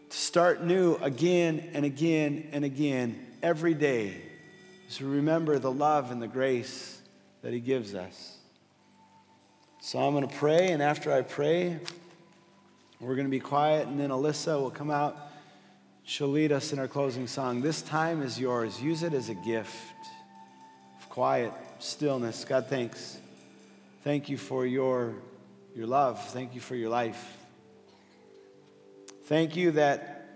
to 0.10 0.18
start 0.18 0.62
new 0.62 0.96
again 0.96 1.70
and 1.74 1.86
again 1.86 2.50
and 2.52 2.66
again 2.66 3.26
every 3.42 3.74
day, 3.74 4.22
to 4.98 5.08
remember 5.08 5.58
the 5.60 5.72
love 5.72 6.12
and 6.12 6.22
the 6.22 6.28
grace 6.28 7.02
that 7.42 7.54
He 7.54 7.60
gives 7.60 7.96
us. 7.96 8.38
So 9.82 10.00
I'm 10.00 10.14
going 10.14 10.28
to 10.28 10.36
pray, 10.36 10.72
and 10.72 10.82
after 10.82 11.12
I 11.12 11.22
pray, 11.22 11.80
we're 13.00 13.16
going 13.16 13.28
to 13.28 13.32
be 13.32 13.40
quiet, 13.40 13.88
and 13.88 14.00
then 14.00 14.10
Alyssa 14.10 14.60
will 14.60 14.70
come 14.70 14.92
out. 14.92 15.18
She'll 16.04 16.28
lead 16.28 16.52
us 16.52 16.74
in 16.74 16.80
our 16.80 16.88
closing 16.88 17.26
song. 17.26 17.62
This 17.62 17.82
time 17.82 18.22
is 18.22 18.40
yours. 18.40 18.82
Use 18.82 19.02
it 19.02 19.14
as 19.14 19.30
a 19.30 19.34
gift 19.34 19.76
of 21.00 21.10
quiet, 21.10 21.54
stillness. 21.80 22.46
God, 22.46 22.68
thanks. 22.68 23.18
Thank 24.04 24.30
you 24.30 24.38
for 24.38 24.66
your 24.66 25.16
your 25.76 25.88
love. 25.88 26.24
Thank 26.30 26.54
you 26.54 26.62
for 26.62 26.76
your 26.76 26.90
life. 26.90 27.38
Thank 29.26 29.56
you 29.56 29.72
that, 29.72 30.28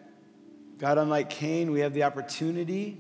God, 0.78 0.98
unlike 0.98 1.30
Cain, 1.30 1.72
we 1.72 1.82
have 1.82 1.94
the 1.94 2.04
opportunity 2.04 2.98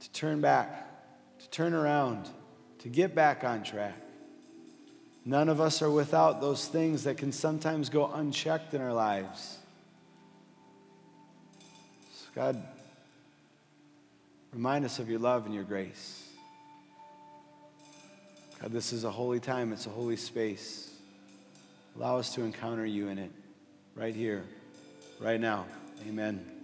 to 0.00 0.10
turn 0.12 0.40
back, 0.40 0.86
to 1.40 1.50
turn 1.50 1.74
around, 1.74 2.28
to 2.80 2.88
get 2.88 3.14
back 3.14 3.44
on 3.44 3.62
track. 3.62 3.96
None 5.24 5.48
of 5.48 5.60
us 5.60 5.82
are 5.82 5.90
without 5.90 6.40
those 6.40 6.66
things 6.66 7.04
that 7.04 7.18
can 7.18 7.32
sometimes 7.32 7.90
go 7.90 8.06
unchecked 8.06 8.72
in 8.72 8.80
our 8.80 8.94
lives. 8.94 9.58
So 12.14 12.26
God, 12.34 12.62
remind 14.52 14.84
us 14.84 14.98
of 14.98 15.10
your 15.10 15.18
love 15.18 15.44
and 15.44 15.54
your 15.54 15.64
grace. 15.64 16.24
God, 18.60 18.72
this 18.72 18.92
is 18.92 19.04
a 19.04 19.10
holy 19.10 19.38
time, 19.38 19.72
it's 19.72 19.86
a 19.86 19.90
holy 19.90 20.16
space. 20.16 20.90
Allow 21.96 22.18
us 22.18 22.34
to 22.34 22.42
encounter 22.42 22.86
you 22.86 23.08
in 23.08 23.18
it 23.18 23.30
right 23.94 24.14
here, 24.14 24.44
right 25.20 25.40
now. 25.40 25.66
Amen. 26.08 26.57